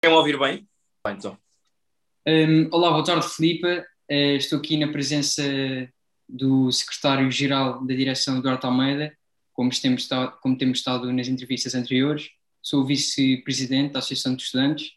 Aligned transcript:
Conseguem 0.00 0.16
ouvir 0.16 0.38
bem? 0.38 0.68
Então. 1.08 1.36
Um, 2.24 2.68
olá, 2.70 2.92
boa 2.92 3.04
tarde, 3.04 3.28
Filipe. 3.28 3.66
Uh, 4.08 4.36
estou 4.36 4.60
aqui 4.60 4.76
na 4.76 4.92
presença 4.92 5.42
do 6.28 6.70
secretário-geral 6.70 7.84
da 7.84 7.94
direção, 7.96 8.38
Eduardo 8.38 8.64
Almeida, 8.64 9.12
como 9.52 9.70
temos, 9.70 10.02
estado, 10.02 10.38
como 10.40 10.56
temos 10.56 10.78
estado 10.78 11.12
nas 11.12 11.26
entrevistas 11.26 11.74
anteriores. 11.74 12.30
Sou 12.62 12.86
vice-presidente 12.86 13.92
da 13.92 13.98
Associação 13.98 14.36
de 14.36 14.42
Estudantes, 14.44 14.92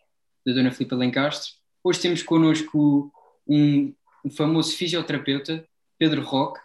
da 0.45 0.53
Dona 0.53 0.71
Filipe 0.71 0.93
Lencastre. 0.93 1.53
Hoje 1.83 1.99
temos 1.99 2.21
connosco 2.21 3.11
um, 3.47 3.91
um 4.23 4.29
famoso 4.29 4.75
fisioterapeuta, 4.75 5.67
Pedro 5.97 6.21
Roque. 6.21 6.59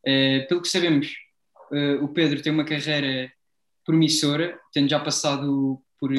Uh, 0.00 0.48
pelo 0.48 0.62
que 0.62 0.68
sabemos, 0.68 1.14
uh, 1.70 2.02
o 2.02 2.08
Pedro 2.08 2.40
tem 2.40 2.54
uma 2.54 2.64
carreira 2.64 3.30
promissora, 3.84 4.58
tendo 4.72 4.88
já 4.88 4.98
passado 4.98 5.78
por 6.00 6.10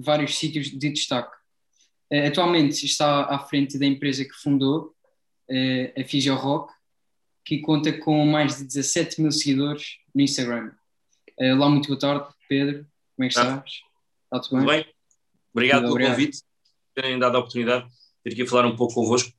vários 0.00 0.38
sítios 0.38 0.66
de 0.66 0.90
destaque. 0.90 1.34
Uh, 2.12 2.26
atualmente 2.26 2.84
está 2.84 3.24
à 3.24 3.38
frente 3.38 3.78
da 3.78 3.86
empresa 3.86 4.24
que 4.24 4.34
fundou, 4.34 4.94
uh, 5.50 6.00
a 6.00 6.04
Physio 6.04 6.34
Rock, 6.34 6.72
que 7.44 7.58
conta 7.60 7.92
com 7.92 8.24
mais 8.26 8.58
de 8.58 8.64
17 8.64 9.20
mil 9.20 9.32
seguidores 9.32 9.98
no 10.14 10.22
Instagram. 10.22 10.72
Uh, 11.38 11.56
lá, 11.56 11.68
muito 11.68 11.88
boa 11.88 11.98
tarde, 11.98 12.28
Pedro. 12.48 12.86
Como 13.16 13.26
é 13.26 13.28
que 13.28 13.34
tá. 13.34 13.42
estás? 13.42 13.70
Está 14.24 14.40
tudo 14.40 14.66
bem? 14.66 14.84
bem? 14.84 14.94
Obrigado 15.52 15.82
pelo 15.82 16.08
convite, 16.08 16.42
terem 16.94 17.18
dado 17.18 17.36
a 17.36 17.40
oportunidade 17.40 17.84
de 17.86 17.90
vir 18.24 18.32
aqui 18.32 18.46
falar 18.46 18.66
um 18.66 18.76
pouco 18.76 18.94
convosco. 18.94 19.32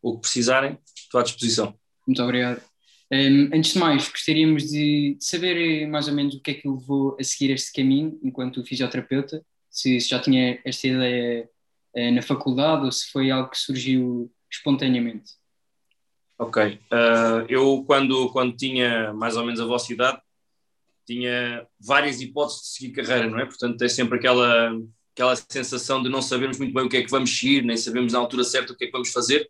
O 0.00 0.14
que 0.14 0.22
precisarem, 0.22 0.78
estou 0.96 1.20
à 1.20 1.24
disposição. 1.24 1.74
Muito 2.06 2.22
obrigado. 2.22 2.62
Um, 3.10 3.50
antes 3.54 3.72
de 3.72 3.78
mais, 3.78 4.08
gostaríamos 4.08 4.64
de, 4.64 5.16
de, 5.18 5.24
saber 5.24 5.86
mais 5.88 6.08
ou 6.08 6.14
menos 6.14 6.34
o 6.34 6.40
que 6.40 6.50
é 6.50 6.54
que 6.54 6.68
levou 6.68 7.16
a 7.18 7.24
seguir 7.24 7.52
este 7.52 7.72
caminho 7.72 8.18
enquanto 8.22 8.64
fisioterapeuta 8.64 9.44
se, 9.70 10.00
se 10.00 10.08
já 10.08 10.20
tinha 10.20 10.60
esta 10.64 10.86
ideia 10.86 11.48
eh, 11.94 12.10
na 12.10 12.22
faculdade 12.22 12.84
ou 12.84 12.92
se 12.92 13.10
foi 13.10 13.30
algo 13.30 13.50
que 13.50 13.58
surgiu 13.58 14.32
espontaneamente. 14.50 15.32
Ok. 16.38 16.78
Uh, 16.92 17.44
eu, 17.48 17.82
quando, 17.84 18.30
quando 18.30 18.56
tinha 18.56 19.12
mais 19.12 19.36
ou 19.36 19.44
menos 19.44 19.60
a 19.60 19.64
vossa 19.64 19.92
idade, 19.92 20.20
tinha 21.04 21.66
várias 21.80 22.20
hipóteses 22.20 22.62
de 22.62 22.68
seguir 22.68 22.92
carreira, 22.92 23.28
não 23.28 23.40
é? 23.40 23.46
Portanto, 23.46 23.82
é 23.82 23.88
sempre 23.88 24.18
aquela, 24.18 24.70
aquela 25.12 25.34
sensação 25.34 26.02
de 26.02 26.08
não 26.08 26.22
sabermos 26.22 26.58
muito 26.58 26.72
bem 26.72 26.84
o 26.84 26.88
que 26.88 26.98
é 26.98 27.02
que 27.02 27.10
vamos 27.10 27.36
seguir, 27.36 27.64
nem 27.64 27.76
sabemos 27.76 28.12
na 28.12 28.18
altura 28.20 28.44
certa 28.44 28.72
o 28.72 28.76
que 28.76 28.84
é 28.84 28.86
que 28.86 28.92
vamos 28.92 29.10
fazer. 29.10 29.48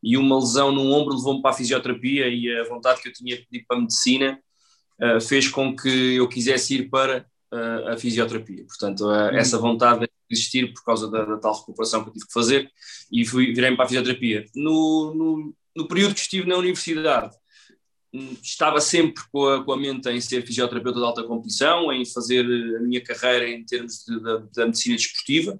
E 0.00 0.16
uma 0.16 0.38
lesão 0.38 0.70
num 0.70 0.92
ombro 0.92 1.16
levou-me 1.16 1.42
para 1.42 1.50
a 1.50 1.54
fisioterapia 1.54 2.28
e 2.28 2.56
a 2.56 2.64
vontade 2.68 3.02
que 3.02 3.08
eu 3.08 3.12
tinha 3.12 3.36
de 3.36 3.46
ir 3.50 3.64
para 3.66 3.76
a 3.76 3.80
medicina 3.80 4.38
uh, 5.02 5.20
fez 5.20 5.48
com 5.48 5.74
que 5.74 6.14
eu 6.14 6.28
quisesse 6.28 6.76
ir 6.76 6.88
para 6.88 7.26
a 7.50 7.96
fisioterapia. 7.96 8.64
Portanto, 8.66 9.10
essa 9.32 9.58
vontade 9.58 10.00
de 10.00 10.10
existir 10.30 10.72
por 10.72 10.84
causa 10.84 11.10
da, 11.10 11.24
da, 11.24 11.38
tal 11.38 11.58
recuperação 11.58 12.02
que 12.02 12.10
eu 12.10 12.12
tive 12.12 12.26
que 12.26 12.32
fazer 12.32 12.70
e 13.10 13.24
fui, 13.24 13.52
virei 13.52 13.74
para 13.74 13.84
a 13.84 13.88
fisioterapia. 13.88 14.44
No, 14.54 15.14
no, 15.14 15.54
no, 15.74 15.88
período 15.88 16.14
que 16.14 16.20
estive 16.20 16.46
na 16.46 16.56
universidade, 16.56 17.34
hum, 18.12 18.36
estava 18.42 18.80
sempre 18.80 19.22
com 19.32 19.46
a, 19.46 19.64
com 19.64 19.72
a 19.72 19.76
mente 19.76 20.08
em 20.10 20.20
ser 20.20 20.44
fisioterapeuta 20.44 20.98
de 20.98 21.04
alta 21.04 21.24
competição, 21.24 21.92
em 21.92 22.04
fazer 22.04 22.44
a 22.44 22.80
minha 22.80 23.02
carreira 23.02 23.48
em 23.48 23.64
termos 23.64 24.04
de, 24.06 24.16
de, 24.16 24.52
da 24.54 24.66
medicina 24.66 24.96
desportiva. 24.96 25.58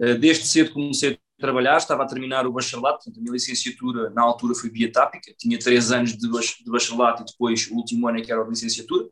Eh, 0.00 0.14
desde 0.14 0.46
cedo 0.46 0.72
comecei 0.72 1.14
a 1.14 1.18
trabalhar, 1.40 1.76
estava 1.76 2.02
a 2.02 2.06
terminar 2.06 2.46
o 2.46 2.52
bacharelato, 2.52 2.98
portanto, 2.98 3.18
a 3.18 3.22
minha 3.22 3.32
licenciatura 3.32 4.10
na 4.10 4.22
altura 4.22 4.54
foi 4.54 4.70
biotápica, 4.70 5.32
tinha 5.38 5.58
três 5.58 5.90
anos 5.90 6.16
de 6.16 6.28
bacharelato 6.66 7.22
e 7.22 7.24
depois 7.26 7.68
o 7.70 7.74
último 7.74 8.06
ano 8.08 8.18
é 8.18 8.22
que 8.22 8.30
era 8.30 8.42
a 8.42 8.48
licenciatura 8.48 9.08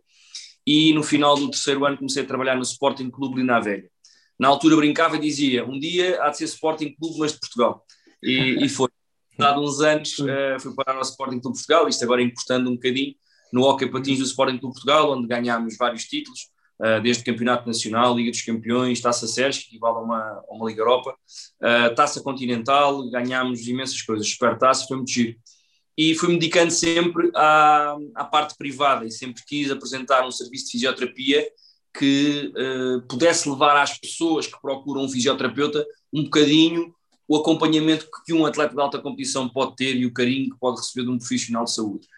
e 0.72 0.92
no 0.92 1.02
final 1.02 1.34
do 1.34 1.50
terceiro 1.50 1.84
ano 1.84 1.96
comecei 1.96 2.22
a 2.22 2.26
trabalhar 2.26 2.54
no 2.54 2.62
Sporting 2.62 3.10
Clube 3.10 3.40
Lina 3.40 3.58
Velha. 3.58 3.90
Na 4.38 4.46
altura 4.46 4.76
brincava 4.76 5.16
e 5.16 5.18
dizia, 5.18 5.66
um 5.66 5.76
dia 5.76 6.22
há 6.22 6.30
de 6.30 6.36
ser 6.36 6.44
Sporting 6.44 6.94
Clube, 6.94 7.18
mas 7.18 7.32
de 7.32 7.40
Portugal. 7.40 7.84
E, 8.22 8.64
e 8.64 8.68
foi. 8.68 8.88
Há 9.40 9.58
uns 9.58 9.80
anos 9.80 10.18
uh, 10.18 10.60
fui 10.60 10.74
parar 10.74 10.94
no 10.94 11.00
Sporting 11.00 11.40
Clube 11.40 11.56
Portugal, 11.56 11.88
isto 11.88 12.04
agora 12.04 12.20
importando 12.20 12.68
um 12.68 12.74
bocadinho, 12.74 13.14
no 13.50 13.62
Hockey 13.62 13.90
Patins 13.90 14.18
do 14.18 14.24
Sporting 14.24 14.58
Clube 14.58 14.74
Portugal, 14.74 15.10
onde 15.12 15.26
ganhámos 15.26 15.76
vários 15.78 16.04
títulos, 16.04 16.40
uh, 16.78 17.00
desde 17.02 17.24
Campeonato 17.24 17.66
Nacional, 17.66 18.14
Liga 18.14 18.30
dos 18.30 18.42
Campeões, 18.42 19.00
Taça 19.00 19.26
Sérgio, 19.26 19.62
que 19.62 19.68
equivale 19.70 19.96
a 19.96 20.00
uma, 20.00 20.44
uma 20.50 20.68
Liga 20.68 20.82
Europa, 20.82 21.16
uh, 21.62 21.94
Taça 21.94 22.22
Continental, 22.22 23.10
ganhámos 23.10 23.66
imensas 23.66 24.02
coisas, 24.02 24.28
Super 24.28 24.58
Taça, 24.58 24.86
foi 24.86 24.98
muito 24.98 25.10
giro 25.10 25.36
e 26.00 26.14
fui-me 26.14 26.38
dedicando 26.38 26.70
sempre 26.70 27.30
à, 27.34 27.94
à, 28.14 28.24
parte 28.24 28.56
privada 28.56 29.04
e 29.04 29.10
sempre 29.10 29.42
quis 29.46 29.70
apresentar 29.70 30.26
um 30.26 30.30
serviço 30.30 30.64
de 30.64 30.70
fisioterapia 30.70 31.46
que 31.92 32.50
uh, 32.56 33.02
pudesse 33.06 33.46
levar 33.46 33.76
às 33.76 33.98
pessoas 33.98 34.46
que 34.46 34.58
procuram 34.62 35.02
um 35.02 35.08
fisioterapeuta 35.10 35.84
um 36.10 36.24
bocadinho 36.24 36.94
o 37.28 37.36
acompanhamento 37.36 38.08
que 38.24 38.32
um 38.32 38.46
atleta 38.46 38.74
de 38.74 38.80
alta 38.80 38.98
competição 38.98 39.46
pode 39.46 39.76
ter 39.76 39.94
e 39.94 40.06
o 40.06 40.12
carinho 40.12 40.48
que 40.48 40.58
pode 40.58 40.80
receber 40.80 41.04
de 41.04 41.10
um 41.10 41.18
profissional 41.18 41.64
de 41.64 41.74
saúde. 41.74 42.08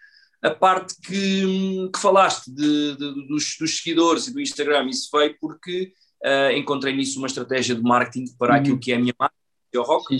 A 0.41 0.49
parte 0.49 0.95
que, 1.05 1.89
que 1.93 1.99
falaste 1.99 2.49
de, 2.51 2.95
de, 2.95 3.27
dos, 3.27 3.57
dos, 3.59 3.77
seguidores 3.79 4.27
e 4.27 4.33
do 4.33 4.39
Instagram, 4.39 4.87
isso 4.89 5.09
veio 5.11 5.35
porque 5.41 5.91
uh, 6.23 6.57
encontrei 6.57 6.95
nisso 6.95 7.19
uma 7.19 7.27
estratégia 7.27 7.75
de 7.75 7.81
marketing 7.81 8.33
para 8.39 8.53
uhum. 8.53 8.59
aquilo 8.61 8.79
que 8.79 8.93
é 8.93 8.95
a 8.95 8.99
minha 8.99 9.13
marca, 9.19 9.35
é 9.73 9.77
o 9.77 9.83
rock. 9.83 10.17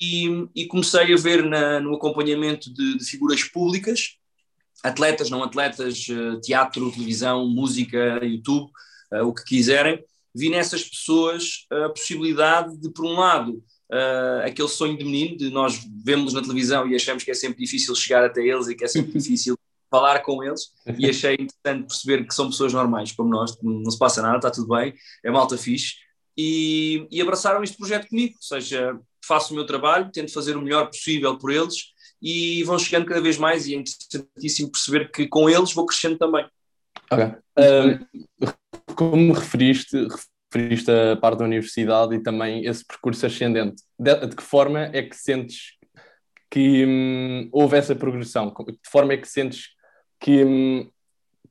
E, 0.00 0.48
e 0.54 0.66
comecei 0.66 1.12
a 1.12 1.16
ver 1.16 1.44
na, 1.44 1.78
no 1.78 1.94
acompanhamento 1.94 2.72
de, 2.72 2.96
de, 2.96 3.04
figuras 3.04 3.44
públicas, 3.44 4.16
atletas, 4.82 5.28
não 5.28 5.42
atletas, 5.42 6.06
eh, 6.08 6.40
teatro, 6.40 6.90
televisão, 6.90 7.46
música, 7.46 8.18
YouTube, 8.24 8.70
uh, 9.12 9.26
o 9.26 9.34
que 9.34 9.44
quiserem, 9.44 10.02
vi 10.34 10.48
nessas 10.48 10.82
pessoas 10.84 11.66
a 11.70 11.90
possibilidade 11.90 12.78
de, 12.78 12.88
por 12.88 13.04
um 13.04 13.12
lado, 13.12 13.62
uh, 13.92 14.46
aquele 14.46 14.68
sonho 14.68 14.96
de 14.96 15.04
menino, 15.04 15.36
de 15.36 15.50
nós 15.50 15.86
vemos 16.02 16.32
na 16.32 16.40
televisão 16.40 16.88
e 16.88 16.94
achamos 16.94 17.22
que 17.22 17.30
é 17.30 17.34
sempre 17.34 17.62
difícil 17.62 17.94
chegar 17.94 18.24
até 18.24 18.40
eles 18.40 18.68
e 18.68 18.74
que 18.74 18.84
é 18.84 18.88
sempre 18.88 19.12
difícil 19.18 19.54
falar 19.90 20.20
com 20.20 20.42
eles 20.42 20.70
e 20.96 21.10
achei 21.10 21.34
interessante 21.34 21.88
perceber 21.88 22.24
que 22.24 22.34
são 22.34 22.48
pessoas 22.48 22.72
normais 22.72 23.10
como 23.12 23.28
nós, 23.28 23.58
não 23.60 23.90
se 23.90 23.98
passa 23.98 24.22
nada, 24.22 24.36
está 24.36 24.50
tudo 24.50 24.68
bem, 24.68 24.94
é 25.22 25.30
malta 25.30 25.58
fixe 25.58 25.96
e, 26.36 27.06
e 27.10 27.20
abraçaram 27.20 27.62
este 27.62 27.76
projeto 27.76 28.08
comigo, 28.08 28.34
ou 28.36 28.42
seja, 28.42 28.98
faço 29.30 29.52
o 29.52 29.56
meu 29.56 29.64
trabalho, 29.64 30.10
tento 30.12 30.32
fazer 30.32 30.56
o 30.56 30.60
melhor 30.60 30.86
possível 30.86 31.38
por 31.38 31.52
eles 31.52 31.92
e 32.20 32.64
vão 32.64 32.76
chegando 32.80 33.06
cada 33.06 33.20
vez 33.20 33.38
mais 33.38 33.68
e 33.68 33.74
é 33.74 33.78
interessantíssimo 33.78 34.72
perceber 34.72 35.08
que 35.12 35.28
com 35.28 35.48
eles 35.48 35.72
vou 35.72 35.86
crescendo 35.86 36.18
também. 36.18 36.44
Ok. 37.12 37.24
Uh, 37.24 38.94
como 38.96 39.32
referiste, 39.32 39.96
referiste 40.52 40.90
a 40.90 41.16
parte 41.16 41.38
da 41.38 41.44
universidade 41.44 42.16
e 42.16 42.20
também 42.20 42.66
esse 42.66 42.84
percurso 42.84 43.24
ascendente, 43.24 43.82
de, 43.96 44.26
de 44.26 44.34
que 44.34 44.42
forma 44.42 44.90
é 44.92 45.02
que 45.02 45.16
sentes 45.16 45.78
que 46.50 46.84
hum, 46.84 47.48
houve 47.52 47.76
essa 47.76 47.94
progressão? 47.94 48.52
De 48.66 48.90
forma 48.90 49.12
é 49.12 49.16
que 49.16 49.28
sentes 49.28 49.68
que, 50.18 50.44
hum, 50.44 50.90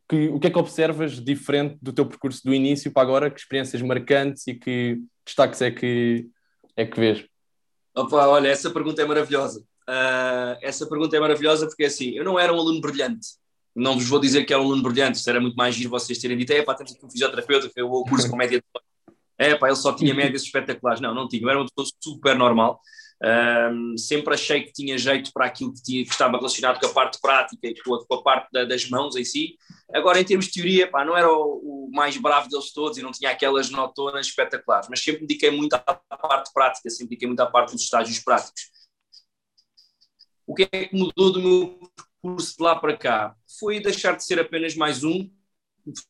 que 0.10 0.28
o 0.28 0.38
que 0.38 0.48
é 0.48 0.50
que 0.50 0.60
observas 0.60 1.24
diferente 1.24 1.78
do 1.82 1.94
teu 1.94 2.06
percurso 2.06 2.44
do 2.44 2.54
início 2.54 2.92
para 2.92 3.04
agora? 3.04 3.32
Que 3.32 3.40
experiências 3.40 3.82
marcantes 3.82 4.46
e 4.48 4.54
que 4.54 5.00
destaques 5.26 5.62
é 5.62 5.72
que, 5.72 6.28
é 6.76 6.86
que 6.86 7.00
vês? 7.00 7.29
Opa, 8.00 8.28
olha, 8.28 8.48
essa 8.48 8.70
pergunta 8.70 9.02
é 9.02 9.06
maravilhosa. 9.06 9.60
Uh, 9.82 10.56
essa 10.62 10.88
pergunta 10.88 11.18
é 11.18 11.20
maravilhosa 11.20 11.68
porque 11.68 11.84
assim, 11.84 12.12
eu 12.12 12.24
não 12.24 12.40
era 12.40 12.54
um 12.54 12.58
aluno 12.58 12.80
brilhante. 12.80 13.28
Não 13.76 13.96
vos 13.96 14.08
vou 14.08 14.20
dizer 14.20 14.46
que 14.46 14.54
era 14.54 14.62
um 14.62 14.66
aluno 14.66 14.84
brilhante, 14.84 15.20
isso 15.20 15.30
era 15.30 15.42
muito 15.42 15.56
mais 15.56 15.76
giro 15.76 15.90
vocês 15.90 16.18
terem 16.18 16.38
dito, 16.38 16.52
é 16.52 16.62
pá, 16.64 16.74
temos 16.74 16.94
aqui 16.94 17.06
um 17.06 17.10
fisioterapeuta 17.10 17.68
que 17.68 17.78
acabou 17.78 18.02
o 18.02 18.06
curso 18.06 18.30
com 18.30 18.38
média 18.38 18.58
de... 18.58 18.64
É 19.38 19.54
pá, 19.56 19.68
ele 19.68 19.76
só 19.76 19.92
tinha 19.94 20.14
médias 20.16 20.44
espetaculares. 20.44 21.02
Não, 21.02 21.14
não 21.14 21.28
tinha, 21.28 21.42
eu 21.42 21.50
era 21.50 21.60
uma 21.60 21.68
pessoa 21.68 21.94
super 22.02 22.38
normal. 22.38 22.80
Um, 23.22 23.98
sempre 23.98 24.34
achei 24.34 24.64
que 24.64 24.72
tinha 24.72 24.98
jeito 24.98 25.34
para 25.34 25.46
aquilo 25.46 25.74
que, 25.74 25.84
tinha, 25.84 26.06
que 26.06 26.12
estava 26.12 26.38
relacionado 26.38 26.80
com 26.80 26.86
a 26.86 26.94
parte 26.94 27.20
prática 27.22 27.68
e 27.68 27.76
com 27.82 27.96
a, 27.96 28.06
com 28.06 28.14
a 28.14 28.24
parte 28.24 28.50
da, 28.52 28.64
das 28.64 28.90
mãos 28.90 29.16
em 29.18 29.26
si. 29.26 29.58
Agora, 29.94 30.22
em 30.22 30.24
termos 30.24 30.46
de 30.46 30.54
teoria, 30.54 30.90
pá, 30.90 31.04
não 31.04 31.18
era 31.18 31.30
o, 31.30 31.88
o, 31.88 31.92
mais 31.92 32.16
bravo 32.16 32.48
deles 32.48 32.72
todos 32.72 32.98
e 32.98 33.02
não 33.02 33.12
tinha 33.12 33.32
aquelas 33.32 33.70
notonas 33.70 34.28
espetaculares, 34.28 34.88
mas 34.90 35.02
sempre 35.02 35.22
me 35.22 35.28
dediquei 35.28 35.52
muito 35.52 35.74
à 35.74 35.80
parte 35.80 36.54
prática, 36.54 36.90
sempre 36.90 37.10
dediquei 37.10 37.28
muito 37.28 37.42
à 37.42 37.46
parte 37.46 37.74
dos 37.74 37.82
estágios 37.82 38.20
práticos. 38.20 38.72
O 40.48 40.56
que 40.56 40.68
é 40.72 40.86
que 40.86 40.96
mudou 40.96 41.32
do 41.32 41.42
meu 41.42 41.92
curso 42.22 42.56
de 42.58 42.64
lá 42.64 42.76
para 42.76 42.96
cá? 42.96 43.36
Foi 43.60 43.82
deixar 43.82 44.16
de 44.16 44.24
ser 44.24 44.40
apenas 44.40 44.76
mais 44.76 45.04
um, 45.04 45.30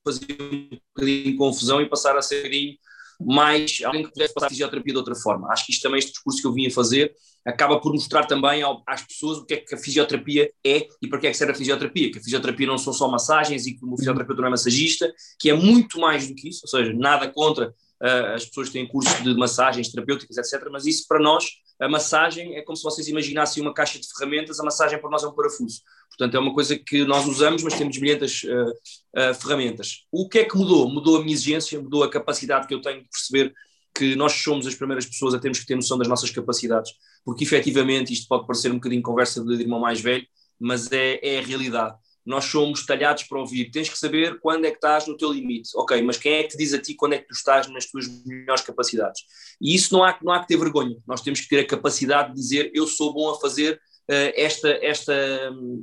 fazer 0.06 0.38
um 0.40 0.70
bocadinho 0.94 1.24
de 1.24 1.36
confusão 1.36 1.82
e 1.82 1.90
passar 1.90 2.16
a 2.18 2.22
ser 2.22 2.36
um 2.36 2.44
bocadinho 2.44 2.78
mais 3.19 3.80
alguém 3.83 4.04
que 4.04 4.12
pudesse 4.12 4.33
passar 4.33 4.48
a 4.48 4.50
fisioterapia 4.50 4.94
de 4.94 4.98
outra 4.98 5.16
forma. 5.16 5.51
Acho 5.51 5.66
que 5.66 5.71
isto 5.71 5.81
também, 5.81 6.00
este 6.00 6.12
discurso 6.12 6.42
que 6.42 6.48
eu 6.48 6.54
vim 6.54 6.68
a 6.68 6.71
fazer, 6.71 7.13
acaba 7.45 7.80
por 7.80 7.92
mostrar 7.92 8.25
também 8.25 8.62
ao, 8.62 8.81
às 8.88 9.01
pessoas 9.01 9.39
o 9.39 9.45
que 9.45 9.56
é 9.56 9.57
que 9.57 9.75
a 9.75 9.77
fisioterapia 9.77 10.50
é 10.66 10.88
e 11.01 11.07
para 11.07 11.19
que 11.19 11.27
é 11.27 11.31
que 11.31 11.38
serve 11.38 11.54
a 11.54 11.56
fisioterapia. 11.56 12.12
Que 12.12 12.19
a 12.19 12.21
fisioterapia 12.21 12.68
não 12.68 12.77
são 12.77 12.94
só 12.94 13.10
massagens 13.10 13.68
e 13.68 13.74
que 13.74 13.86
o 13.86 13.98
fisioterapeuta 13.98 14.42
não 14.42 14.48
é 14.48 14.51
massagista, 14.51 15.13
que 15.39 15.50
é 15.50 15.54
muito 15.54 16.00
mais 16.00 16.27
do 16.27 16.36
que 16.36 16.50
isso, 16.50 16.62
ou 16.63 16.69
seja, 16.69 16.94
nada 16.94 17.27
contra 17.30 17.74
as 18.01 18.46
pessoas 18.46 18.69
têm 18.69 18.88
cursos 18.88 19.22
de 19.24 19.34
massagens 19.36 19.90
terapêuticas, 19.90 20.38
etc. 20.38 20.68
Mas 20.72 20.86
isso 20.86 21.06
para 21.07 21.19
nós, 21.19 21.46
a 21.80 21.88
massagem 21.88 22.56
é 22.56 22.62
como 22.62 22.75
se 22.75 22.84
vocês 22.84 23.07
imaginassem 23.07 23.62
uma 23.62 23.74
caixa 23.74 24.00
de 24.00 24.07
ferramentas, 24.18 24.60
a 24.60 24.63
massagem 24.63 25.00
para 25.00 25.10
nós 25.10 25.24
é 25.24 25.28
um 25.28 25.34
parafuso. 25.34 25.81
Portanto, 26.10 26.36
é 26.36 26.40
uma 26.40 26.54
coisa 26.54 26.78
que 26.78 27.06
nós 27.06 27.25
usamos, 27.25 27.63
mas 27.63 27.74
temos 27.75 27.98
milhentas 27.98 28.42
uh, 28.44 29.30
uh, 29.31 29.34
ferramentas. 29.36 30.06
O 30.12 30.28
que 30.28 30.40
é 30.40 30.46
que 30.46 30.57
mudou? 30.57 30.90
Mudou 30.90 31.18
a 31.18 31.22
minha 31.22 31.34
exigência, 31.34 31.81
mudou 31.81 32.04
a 32.04 32.10
capacidade 32.10 32.68
que 32.68 32.74
eu 32.74 32.81
tenho 32.81 33.01
de 33.01 33.10
perceber 33.10 33.54
que 33.94 34.16
nós 34.16 34.34
somos 34.34 34.68
as 34.68 34.75
primeiras 34.75 35.06
pessoas 35.06 35.34
a 35.34 35.40
termos 35.40 35.60
que 35.60 35.66
ter 35.66 35.75
noção 35.75 35.98
das 35.98 36.07
nossas 36.07 36.30
capacidades, 36.30 36.92
porque 37.24 37.44
efetivamente 37.44 38.13
isto 38.13 38.28
pode 38.28 38.45
parecer 38.45 38.72
um 38.72 38.75
bocadinho 38.75 39.02
conversa 39.02 39.44
de 39.44 39.54
irmão 39.54 39.80
mais 39.80 40.00
velho, 40.00 40.25
mas 40.60 40.92
é, 40.92 41.19
é 41.22 41.40
a 41.40 41.42
realidade. 41.42 41.98
Nós 42.25 42.45
somos 42.45 42.86
talhados 42.86 43.24
para 43.24 43.39
ouvir. 43.39 43.71
Tens 43.71 43.89
que 43.89 43.98
saber 43.98 44.39
quando 44.39 44.66
é 44.66 44.69
que 44.71 44.77
estás 44.77 45.07
no 45.07 45.18
teu 45.18 45.31
limite. 45.31 45.69
Ok, 45.75 46.01
mas 46.01 46.18
quem 46.18 46.33
é 46.33 46.44
que 46.44 46.50
te 46.50 46.57
diz 46.57 46.74
a 46.74 46.80
ti 46.80 46.94
quando 46.94 47.13
é 47.13 47.19
que 47.19 47.27
tu 47.27 47.33
estás 47.33 47.68
nas 47.68 47.86
tuas 47.86 48.07
melhores 48.25 48.63
capacidades? 48.63 49.21
E 49.62 49.74
isso 49.75 49.94
não 49.94 50.04
há, 50.04 50.18
não 50.21 50.33
há 50.33 50.39
que 50.42 50.48
ter 50.48 50.57
vergonha. 50.57 50.95
Nós 51.07 51.21
temos 51.21 51.42
que 51.42 51.50
ter 51.50 51.60
a 51.60 51.68
capacidade 51.68 52.30
de 52.30 52.36
dizer 52.36 52.71
eu 52.74 52.86
sou 52.86 53.13
bom 53.13 53.30
a 53.30 53.39
fazer 53.39 53.75
uh, 53.75 54.33
esta, 54.36 54.69
esta, 54.81 55.13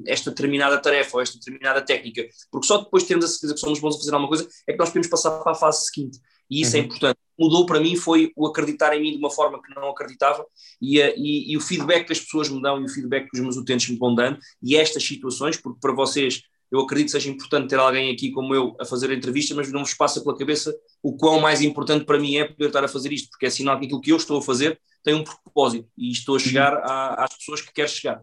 esta 0.07 0.31
determinada 0.31 0.79
tarefa 0.79 1.17
ou 1.17 1.23
esta 1.23 1.39
determinada 1.39 1.83
técnica. 1.83 2.27
Porque 2.51 2.67
só 2.67 2.79
depois 2.79 3.03
de 3.03 3.09
termos 3.09 3.25
a 3.25 3.29
certeza 3.29 3.55
que 3.55 3.61
somos 3.61 3.81
bons 3.81 3.97
a 3.97 3.99
fazer 3.99 4.13
alguma 4.13 4.29
coisa 4.29 4.49
é 4.67 4.73
que 4.73 4.79
nós 4.79 4.89
podemos 4.89 5.09
passar 5.09 5.31
para 5.39 5.53
a 5.53 5.55
fase 5.55 5.87
seguinte. 5.87 6.19
E 6.51 6.61
isso 6.61 6.77
é 6.77 6.79
uhum. 6.79 6.85
é 6.85 6.87
importante. 6.87 7.26
Mudou 7.39 7.67
para 7.67 7.81
mim 7.81 7.97
foi 7.97 8.33
o 8.35 8.47
acreditar 8.47 8.97
em 8.97 9.03
mim 9.03 9.11
de 9.13 9.19
uma 9.19 9.31
forma 9.31 9.61
que 9.63 9.75
não 9.75 9.89
acreditava 9.91 10.45
e, 10.81 11.01
eh, 11.01 11.15
e, 11.17 11.53
e 11.53 11.57
o 11.57 11.61
feedback 11.61 12.07
que 12.07 12.13
as 12.13 12.21
pessoas 12.21 12.49
me 12.49 12.61
dão 12.63 12.81
e 12.81 12.85
o 12.85 12.89
feedback 12.89 13.29
que 13.29 13.37
os 13.37 13.41
meus 13.41 13.57
utentes 13.57 13.89
me 13.89 13.99
vão 13.99 14.15
dando 14.15 14.39
e 14.63 14.77
estas 14.77 15.05
situações, 15.05 15.57
porque 15.57 15.79
para 15.81 15.93
vocês 15.93 16.43
eu 16.71 16.81
acredito 16.81 17.07
que 17.07 17.13
seja 17.13 17.31
importante 17.31 17.69
ter 17.69 17.79
alguém 17.79 18.13
aqui 18.13 18.31
como 18.31 18.55
eu 18.55 18.77
a 18.81 18.85
fazer 18.85 19.11
a 19.11 19.15
entrevista, 19.15 19.55
mas 19.55 19.71
não 19.71 19.85
vos 19.85 19.95
passa 19.95 20.21
pela 20.21 20.37
cabeça 20.37 20.75
o 21.03 21.17
quão 21.17 21.41
mais 21.41 21.61
importante 21.63 22.05
para 22.05 22.19
mim 22.19 22.37
é 22.37 22.45
poder 22.45 22.67
estar 22.67 22.85
a 22.85 22.89
fazer 22.89 23.13
isto, 23.13 23.31
porque 23.31 23.47
é 23.47 23.51
sinal 23.51 23.79
que 23.79 23.87
aquilo 23.87 24.01
que 24.01 24.13
eu 24.13 24.17
estou 24.17 24.39
a 24.39 24.43
fazer 24.43 24.81
tem 25.03 25.15
um 25.15 25.23
propósito 25.23 25.89
e 25.97 26.11
estou 26.11 26.37
a 26.37 26.39
chegar 26.39 26.75
a, 26.75 27.25
às 27.25 27.37
pessoas 27.37 27.61
que 27.61 27.73
quero 27.73 27.89
chegar. 27.89 28.23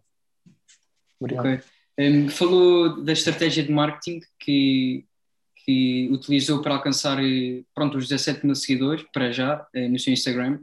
Okay. 1.22 1.62
Um, 1.98 2.28
falou 2.28 3.02
da 3.02 3.14
estratégia 3.14 3.64
de 3.64 3.72
marketing 3.72 4.20
que 4.40 5.06
que 5.64 6.10
utilizou 6.12 6.62
para 6.62 6.76
alcançar 6.76 7.24
eh, 7.24 7.64
pronto, 7.74 7.98
os 7.98 8.08
17 8.08 8.46
mil 8.46 8.56
seguidores, 8.56 9.06
para 9.14 9.32
já, 9.32 9.66
eh, 9.74 9.88
no 9.88 9.98
seu 9.98 10.12
Instagram. 10.12 10.60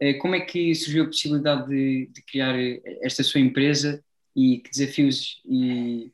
Eh, 0.00 0.14
como 0.14 0.36
é 0.36 0.40
que 0.40 0.74
surgiu 0.74 1.04
a 1.04 1.06
possibilidade 1.06 1.68
de, 1.68 2.06
de 2.06 2.22
criar 2.22 2.54
esta 3.02 3.22
sua 3.22 3.40
empresa 3.40 4.02
e 4.34 4.58
que 4.58 4.70
desafios 4.70 5.40
e, 5.44 6.12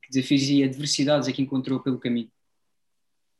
que 0.00 0.10
desafios 0.10 0.42
e 0.42 0.62
adversidades 0.62 1.28
é 1.28 1.32
que 1.32 1.42
encontrou 1.42 1.80
pelo 1.80 1.98
caminho? 1.98 2.30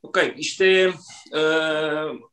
Ok, 0.01 0.33
isto 0.37 0.61
é 0.61 0.89
uh, 0.89 2.29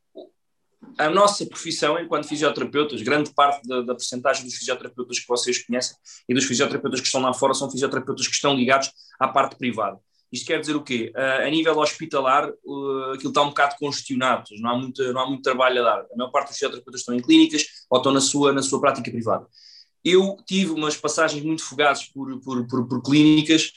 a 0.98 1.08
nossa 1.08 1.46
profissão 1.46 1.98
enquanto 2.00 2.26
fisioterapeutas, 2.26 3.00
grande 3.02 3.32
parte 3.32 3.66
da, 3.68 3.82
da 3.82 3.94
porcentagem 3.94 4.44
dos 4.44 4.56
fisioterapeutas 4.56 5.20
que 5.20 5.28
vocês 5.28 5.64
conhecem 5.64 5.96
e 6.28 6.34
dos 6.34 6.44
fisioterapeutas 6.44 7.00
que 7.00 7.06
estão 7.06 7.20
lá 7.20 7.32
fora 7.32 7.54
são 7.54 7.70
fisioterapeutas 7.70 8.26
que 8.26 8.34
estão 8.34 8.54
ligados 8.54 8.90
à 9.20 9.28
parte 9.28 9.56
privada. 9.56 10.00
Isto 10.32 10.46
quer 10.46 10.60
dizer 10.60 10.76
o 10.76 10.82
quê? 10.82 11.12
Uh, 11.14 11.46
a 11.46 11.50
nível 11.50 11.76
hospitalar, 11.78 12.48
uh, 12.48 13.12
aquilo 13.14 13.30
está 13.30 13.42
um 13.42 13.48
bocado 13.48 13.74
congestionado, 13.78 14.44
não 14.60 14.70
há, 14.70 14.78
muito, 14.78 15.12
não 15.12 15.20
há 15.20 15.26
muito 15.26 15.42
trabalho 15.42 15.80
a 15.80 15.84
dar. 15.84 16.06
A 16.12 16.16
maior 16.16 16.30
parte 16.30 16.48
dos 16.48 16.56
fisioterapeutas 16.56 17.00
estão 17.00 17.14
em 17.14 17.20
clínicas 17.20 17.66
ou 17.90 17.98
estão 17.98 18.12
na 18.12 18.20
sua, 18.20 18.52
na 18.52 18.62
sua 18.62 18.80
prática 18.80 19.10
privada. 19.10 19.46
Eu 20.04 20.36
tive 20.46 20.70
umas 20.70 20.96
passagens 20.96 21.44
muito 21.44 21.64
fugazes 21.64 22.06
por, 22.06 22.40
por, 22.40 22.66
por, 22.68 22.88
por 22.88 23.02
clínicas, 23.02 23.72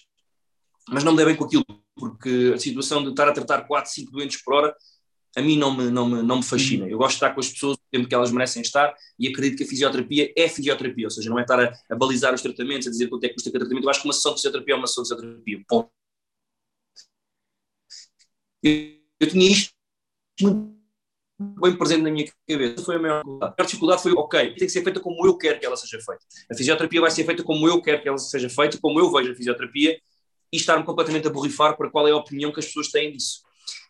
mas 0.90 1.04
não 1.04 1.14
me 1.14 1.18
dei 1.18 1.26
bem 1.26 1.36
com 1.36 1.46
aquilo, 1.46 1.66
porque 1.96 2.52
a 2.54 2.60
situação 2.60 3.04
de 3.04 3.10
estar 3.10 3.28
a 3.28 3.34
tratar 3.34 3.64
4, 3.64 3.92
5 3.92 4.12
doentes 4.12 4.42
por 4.44 4.54
hora, 4.54 4.76
a 5.36 5.42
mim 5.42 5.58
não 5.58 5.76
me, 5.76 5.90
não 5.90 6.08
me, 6.08 6.22
não 6.22 6.38
me 6.38 6.44
fascina. 6.44 6.88
Eu 6.88 7.00
gosto 7.00 7.14
de 7.14 7.16
estar 7.16 7.34
com 7.34 7.40
as 7.40 7.50
pessoas 7.50 7.78
o 7.78 7.92
tempo 7.92 8.08
que 8.08 8.14
elas 8.14 8.32
merecem 8.32 8.62
estar 8.62 8.94
e 9.18 9.28
acredito 9.28 9.58
que 9.58 9.64
a 9.64 9.68
fisioterapia 9.68 10.32
é 10.38 10.48
fisioterapia, 10.48 11.08
ou 11.08 11.12
seja, 11.12 11.32
não 11.32 11.40
é 11.40 11.42
estar 11.42 11.60
a, 11.60 11.74
a 11.90 11.96
balizar 11.96 12.32
os 12.32 12.42
tratamentos, 12.44 12.88
a 12.88 12.92
dizer 12.92 13.08
quanto 13.08 13.24
é 13.24 13.30
que 13.30 13.34
custa 13.34 13.52
cada 13.52 13.66
tratamento. 13.66 13.86
Eu 13.86 13.90
acho 13.90 14.02
que 14.02 14.08
uma 14.08 14.14
sessão 14.14 14.34
de 14.34 14.38
fisioterapia 14.38 14.76
é 14.76 14.78
uma 14.78 14.86
sessão 14.86 15.04
de 15.04 15.10
fisioterapia. 15.10 15.64
Ponto 15.68 15.90
eu, 18.64 19.28
tinha 19.28 19.52
isto 19.52 19.74
muito 20.42 20.74
bem 21.40 21.76
presente 21.78 22.02
na 22.02 22.12
minha 22.12 22.32
cabeça. 22.48 22.84
Foi 22.84 22.96
a 22.96 23.00
maior 23.00 23.22
dificuldade. 23.22 23.54
A 23.54 23.56
maior 23.58 23.68
dificuldade 23.68 24.02
foi, 24.02 24.12
ok, 24.14 24.46
tem 24.46 24.56
que 24.56 24.70
ser 24.70 24.84
feita 24.84 25.00
como 25.00 25.26
eu 25.26 25.38
quero 25.38 25.60
que 25.60 25.66
ela 25.66 25.76
seja 25.76 26.00
feita. 26.00 26.24
A 26.52 26.56
fisioterapia 26.56 27.02
vai 27.02 27.12
ser 27.12 27.26
feita 27.26 27.44
como 27.44 27.68
eu 27.68 27.82
quero 27.82 28.02
que 28.02 28.08
ela 28.08 28.18
seja 28.18 28.50
feita, 28.50 28.78
como 28.82 29.00
eu 29.00 29.12
vejo 29.12 29.32
a 29.32 29.36
fisioterapia, 29.36 30.00
e 30.52 30.58
estar-me 30.58 30.86
completamente 30.86 31.28
a 31.28 31.32
borrifar 31.32 31.76
para 31.76 31.90
qual 31.90 32.08
é 32.08 32.12
a 32.12 32.16
opinião 32.16 32.52
que 32.52 32.60
as 32.60 32.66
pessoas 32.68 32.90
têm 32.90 33.12
disso. 33.12 33.42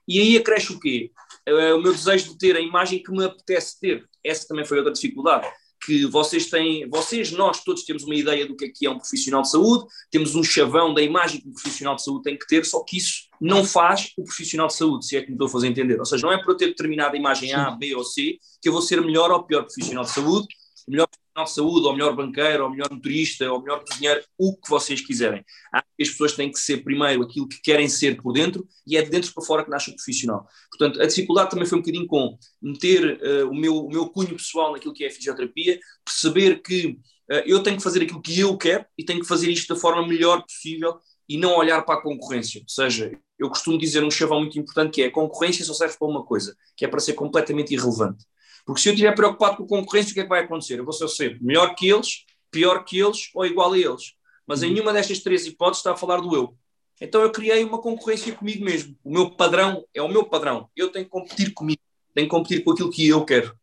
E 0.08 0.20
aí 0.20 0.38
acresce 0.38 0.74
o 0.74 0.80
quê? 0.80 1.12
o 1.46 1.82
meu 1.82 1.94
desejo 1.94 2.32
de 2.32 2.38
ter 2.38 2.56
a 2.56 2.60
imagem 2.62 3.04
que 3.04 3.12
me 3.12 3.26
apetece 3.26 3.80
ter. 3.80 4.10
Essa 4.24 4.48
também 4.48 4.66
foi 4.66 4.78
outra 4.78 4.94
dificuldade 4.94 5.46
que 5.86 6.06
vocês 6.06 6.50
têm, 6.50 6.88
vocês, 6.90 7.32
nós 7.32 7.64
todos 7.64 7.84
temos 7.84 8.04
uma 8.04 8.16
ideia 8.16 8.46
do 8.48 8.56
que 8.56 8.66
é 8.66 8.70
que 8.70 8.86
é 8.86 8.90
um 8.90 8.98
profissional 8.98 9.42
de 9.42 9.50
saúde, 9.50 9.86
temos 10.10 10.36
um 10.36 10.44
chavão 10.44 10.94
da 10.94 11.02
imagem 11.02 11.42
que 11.42 11.48
um 11.48 11.54
profissional 11.54 11.96
de 11.96 12.04
saúde 12.04 12.24
tem 12.24 12.38
que 12.38 12.48
ter, 12.48 12.66
só 12.66 12.84
que 12.84 12.98
isso 12.98 13.24
não 13.40 13.64
faz 13.66 14.12
o 14.18 14.24
profissional 14.24 14.68
de 14.68 14.76
saúde, 14.76 15.06
se 15.06 15.18
é 15.18 15.22
que 15.22 15.28
me 15.28 15.34
estou 15.34 15.48
a 15.48 15.52
fazer 15.52 15.68
entender. 15.68 16.00
Ou 16.00 16.06
seja, 16.06 16.26
não 16.26 16.34
é 16.34 16.42
por 16.42 16.52
eu 16.52 16.58
ter 16.58 16.68
determinada 16.68 17.18
imagem 17.18 17.54
A, 17.54 17.72
B 17.72 17.96
ou 17.96 18.04
C 18.04 18.38
que 18.62 18.70
eu 18.70 18.74
vou 18.74 18.82
ser 18.82 19.02
melhor 19.02 19.32
ou 19.32 19.44
pior 19.44 19.64
profissional 19.64 20.04
de 20.04 20.12
saúde, 20.12 20.48
melhor 20.88 21.08
profissional 21.34 21.46
de 21.46 21.52
saúde, 21.52 21.88
ou 21.88 21.94
melhor 21.94 22.16
banqueiro, 22.16 22.64
ou 22.64 22.70
melhor 22.70 22.90
motorista, 22.92 23.52
ou 23.52 23.62
melhor 23.62 23.84
cozinheiro, 23.84 24.24
o 24.38 24.56
que 24.56 24.70
vocês 24.70 25.02
quiserem. 25.02 25.44
As 25.74 26.10
pessoas 26.10 26.34
têm 26.34 26.52
que 26.52 26.60
ser 26.60 26.84
primeiro 26.84 27.24
aquilo 27.24 27.48
que 27.48 27.62
querem 27.62 27.88
ser 27.88 28.22
por 28.22 28.34
dentro 28.34 28.68
e 28.86 28.96
é 28.98 29.02
de 29.02 29.10
dentro 29.10 29.34
para 29.34 29.44
fora 29.44 29.64
que 29.64 29.70
nasce 29.70 29.90
o 29.90 29.96
profissional. 29.96 30.48
Portanto, 30.70 31.02
a 31.02 31.06
dificuldade 31.06 31.50
também 31.50 31.66
foi 31.66 31.78
um 31.78 31.82
bocadinho 31.82 32.08
com 32.08 32.38
meter 32.62 33.20
uh, 33.22 33.50
o, 33.50 33.56
meu, 33.56 33.78
o 33.78 33.90
meu 33.90 34.10
cunho 34.10 34.36
pessoal 34.36 34.72
naquilo 34.72 34.94
que 34.94 35.04
é 35.04 35.08
a 35.08 35.12
fisioterapia, 35.12 35.80
perceber 36.06 36.62
que 36.62 37.00
uh, 37.32 37.44
eu 37.46 37.62
tenho 37.64 37.78
que 37.78 37.84
fazer 37.84 38.04
aquilo 38.04 38.22
que 38.22 38.40
eu 38.40 38.56
quero 38.58 38.86
e 38.98 39.04
tenho 39.04 39.20
que 39.20 39.28
fazer 39.28 39.50
isto 39.50 39.74
da 39.74 39.80
forma 39.80 40.08
melhor 40.08 40.44
possível 40.44 40.98
e 41.28 41.38
não 41.38 41.56
olhar 41.56 41.82
para 41.84 41.96
a 41.96 42.02
concorrência. 42.02 42.62
Ou 42.62 42.70
seja, 42.70 43.12
eu 43.40 43.50
costumo 43.50 43.78
dizer 43.78 44.04
um 44.04 44.12
chavão 44.12 44.40
muito 44.42 44.60
importante 44.60 44.94
que 44.94 45.02
é 45.02 45.08
a 45.08 45.12
concorrência 45.12 45.66
só 45.66 45.74
serve 45.74 45.98
para 45.98 46.08
uma 46.08 46.24
coisa, 46.24 46.56
que 46.76 46.86
é 46.86 46.88
para 46.88 47.00
ser 47.00 47.14
completamente 47.14 47.74
irrelevante. 47.74 48.26
Porque 48.66 48.82
se 48.82 48.90
eu 48.90 48.94
estiver 48.94 49.14
preocupado 49.14 49.58
com 49.58 49.64
a 49.64 49.68
concorrência, 49.68 50.12
o 50.12 50.14
que 50.14 50.20
é 50.22 50.24
que 50.24 50.30
vai 50.30 50.44
acontecer? 50.44 50.80
Eu 50.80 50.86
vou 50.86 50.94
ser 50.94 51.08
sempre 51.10 51.44
melhor 51.44 51.76
que 51.76 51.90
eles, 51.90 52.26
pior 52.50 52.84
que 52.84 53.00
eles 53.00 53.30
ou 53.34 53.46
igual 53.46 53.74
a 53.74 53.78
eles. 53.78 54.14
Mas 54.48 54.62
em 54.62 54.68
uhum. 54.68 54.74
nenhuma 54.74 54.94
destas 54.94 55.20
três 55.20 55.46
hipóteses 55.46 55.80
está 55.80 55.92
a 55.92 55.98
falar 55.98 56.22
do 56.22 56.36
eu. 56.36 56.58
Então 57.02 57.22
eu 57.22 57.32
criei 57.32 57.64
uma 57.64 57.82
concorrência 57.82 58.34
comigo 58.34 58.64
mesmo. 58.64 58.98
O 59.04 59.12
meu 59.12 59.32
padrão 59.32 59.86
é 59.94 60.02
o 60.02 60.08
meu 60.08 60.26
padrão. 60.26 60.70
Eu 60.76 60.90
tenho 60.90 61.06
que 61.06 61.12
competir 61.12 61.54
comigo. 61.54 61.82
Tenho 62.14 62.28
que 62.28 62.32
competir 62.32 62.64
com 62.64 62.72
aquilo 62.72 62.90
que 62.90 63.08
eu 63.08 63.26
quero. 63.26 63.54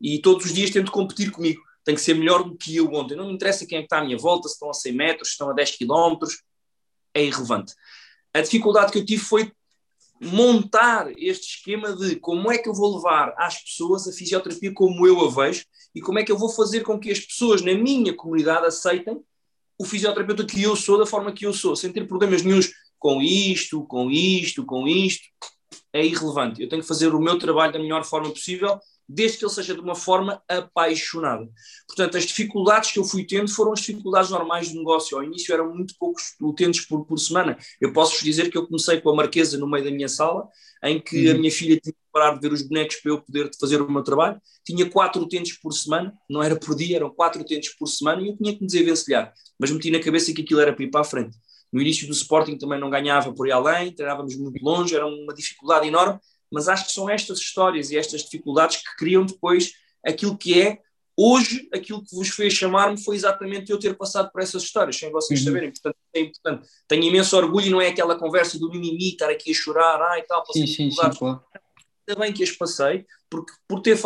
E 0.00 0.20
todos 0.20 0.46
os 0.46 0.52
dias 0.54 0.70
tento 0.70 0.90
competir 0.90 1.30
comigo. 1.30 1.60
Tenho 1.84 1.96
que 1.96 2.02
ser 2.02 2.14
melhor 2.14 2.42
do 2.42 2.56
que 2.56 2.76
eu 2.76 2.92
ontem. 2.92 3.16
Não 3.16 3.26
me 3.26 3.34
interessa 3.34 3.66
quem 3.66 3.78
é 3.78 3.80
que 3.82 3.86
está 3.86 3.98
à 3.98 4.04
minha 4.04 4.16
volta, 4.16 4.48
se 4.48 4.54
estão 4.54 4.70
a 4.70 4.74
100 4.74 4.92
metros, 4.92 5.28
se 5.28 5.32
estão 5.32 5.50
a 5.50 5.52
10 5.52 5.72
quilómetros. 5.72 6.42
É 7.12 7.24
irrelevante. 7.24 7.74
A 8.32 8.40
dificuldade 8.40 8.92
que 8.92 8.98
eu 8.98 9.04
tive 9.04 9.22
foi 9.22 9.52
montar 10.20 11.12
este 11.18 11.56
esquema 11.56 11.94
de 11.94 12.16
como 12.16 12.50
é 12.50 12.58
que 12.58 12.68
eu 12.68 12.74
vou 12.74 12.96
levar 12.96 13.34
às 13.36 13.62
pessoas 13.62 14.08
a 14.08 14.12
fisioterapia 14.12 14.72
como 14.72 15.06
eu 15.06 15.20
a 15.24 15.30
vejo 15.30 15.64
e 15.94 16.00
como 16.00 16.18
é 16.18 16.24
que 16.24 16.32
eu 16.32 16.38
vou 16.38 16.48
fazer 16.48 16.80
com 16.80 16.98
que 16.98 17.10
as 17.10 17.20
pessoas 17.20 17.60
na 17.60 17.74
minha 17.74 18.14
comunidade 18.14 18.66
aceitem 18.66 19.22
o 19.78 19.84
fisioterapeuta 19.84 20.44
que 20.44 20.62
eu 20.62 20.74
sou 20.74 20.98
da 20.98 21.06
forma 21.06 21.32
que 21.32 21.44
eu 21.44 21.52
sou, 21.52 21.76
sem 21.76 21.92
ter 21.92 22.06
problemas 22.06 22.42
nenhums 22.42 22.72
com 22.98 23.20
isto, 23.20 23.84
com 23.84 24.10
isto, 24.10 24.64
com 24.64 24.88
isto. 24.88 25.26
É 25.92 26.04
irrelevante. 26.04 26.62
Eu 26.62 26.68
tenho 26.68 26.82
que 26.82 26.88
fazer 26.88 27.14
o 27.14 27.20
meu 27.20 27.38
trabalho 27.38 27.72
da 27.72 27.78
melhor 27.78 28.04
forma 28.04 28.30
possível 28.30 28.78
desde 29.08 29.38
que 29.38 29.44
ele 29.44 29.52
seja 29.52 29.74
de 29.74 29.80
uma 29.80 29.94
forma 29.94 30.42
apaixonada. 30.48 31.48
Portanto, 31.86 32.16
as 32.16 32.24
dificuldades 32.24 32.90
que 32.90 32.98
eu 32.98 33.04
fui 33.04 33.24
tendo 33.24 33.50
foram 33.50 33.72
as 33.72 33.80
dificuldades 33.80 34.30
normais 34.30 34.68
de 34.68 34.76
negócio. 34.76 35.16
Ao 35.16 35.22
início 35.22 35.52
eram 35.52 35.74
muito 35.74 35.94
poucos 35.98 36.34
utentes 36.40 36.86
por, 36.86 37.04
por 37.04 37.18
semana. 37.18 37.56
Eu 37.80 37.92
posso-vos 37.92 38.22
dizer 38.22 38.50
que 38.50 38.58
eu 38.58 38.66
comecei 38.66 39.00
com 39.00 39.10
a 39.10 39.14
Marquesa 39.14 39.58
no 39.58 39.68
meio 39.68 39.84
da 39.84 39.90
minha 39.90 40.08
sala, 40.08 40.48
em 40.82 41.00
que 41.00 41.28
uhum. 41.28 41.34
a 41.34 41.38
minha 41.38 41.50
filha 41.50 41.78
tinha 41.80 41.92
que 41.92 41.98
parar 42.12 42.34
de 42.34 42.40
ver 42.40 42.52
os 42.52 42.62
bonecos 42.62 42.96
para 42.96 43.12
eu 43.12 43.20
poder 43.20 43.50
fazer 43.58 43.80
o 43.80 43.90
meu 43.90 44.02
trabalho. 44.02 44.40
Tinha 44.64 44.88
quatro 44.90 45.22
utentes 45.22 45.58
por 45.58 45.72
semana, 45.72 46.12
não 46.28 46.42
era 46.42 46.56
por 46.56 46.74
dia, 46.74 46.96
eram 46.96 47.10
quatro 47.10 47.40
utentes 47.40 47.74
por 47.76 47.86
semana 47.86 48.22
e 48.22 48.28
eu 48.28 48.36
tinha 48.36 48.54
que 48.54 48.60
me 48.60 48.66
desenvencilhar. 48.66 49.32
Mas 49.58 49.70
meti 49.70 49.90
na 49.90 50.00
cabeça 50.00 50.32
que 50.32 50.42
aquilo 50.42 50.60
era 50.60 50.72
para 50.72 50.84
ir 50.84 50.90
para 50.90 51.02
a 51.02 51.04
frente. 51.04 51.36
No 51.72 51.80
início 51.80 52.06
do 52.06 52.12
Sporting 52.12 52.56
também 52.56 52.80
não 52.80 52.88
ganhava 52.88 53.32
por 53.34 53.46
aí 53.46 53.52
além, 53.52 53.92
treinávamos 53.92 54.36
muito 54.36 54.62
longe, 54.64 54.94
era 54.94 55.06
uma 55.06 55.34
dificuldade 55.34 55.86
enorme, 55.86 56.18
mas 56.50 56.68
acho 56.68 56.86
que 56.86 56.92
são 56.92 57.08
estas 57.08 57.38
histórias 57.38 57.90
e 57.90 57.96
estas 57.96 58.22
dificuldades 58.22 58.76
que 58.76 58.96
criam 58.96 59.24
depois 59.24 59.72
aquilo 60.04 60.36
que 60.36 60.60
é 60.60 60.80
hoje, 61.16 61.68
aquilo 61.72 62.04
que 62.04 62.14
vos 62.14 62.28
fez 62.28 62.52
chamar-me 62.52 63.02
foi 63.02 63.16
exatamente 63.16 63.72
eu 63.72 63.78
ter 63.78 63.96
passado 63.96 64.30
por 64.30 64.42
essas 64.42 64.62
histórias, 64.62 64.96
sem 64.96 65.10
vocês 65.10 65.40
uhum. 65.40 65.46
saberem. 65.46 65.72
Portanto, 65.72 65.96
é 66.14 66.20
importante. 66.20 66.68
Tenho 66.86 67.04
imenso 67.04 67.36
orgulho, 67.36 67.70
não 67.70 67.80
é 67.80 67.88
aquela 67.88 68.18
conversa 68.18 68.58
do 68.58 68.70
mimimi, 68.70 69.08
estar 69.08 69.30
aqui 69.30 69.50
a 69.50 69.54
chorar, 69.54 70.00
ah, 70.02 70.18
e 70.18 70.22
tal, 70.22 70.44
sim, 70.52 70.66
sim, 70.66 70.90
sim, 70.90 71.10
claro. 71.18 71.42
Ainda 72.08 72.20
bem 72.20 72.32
que 72.32 72.44
as 72.44 72.52
passei, 72.52 73.04
porque 73.28 73.52
por 73.66 73.80
ter, 73.80 73.98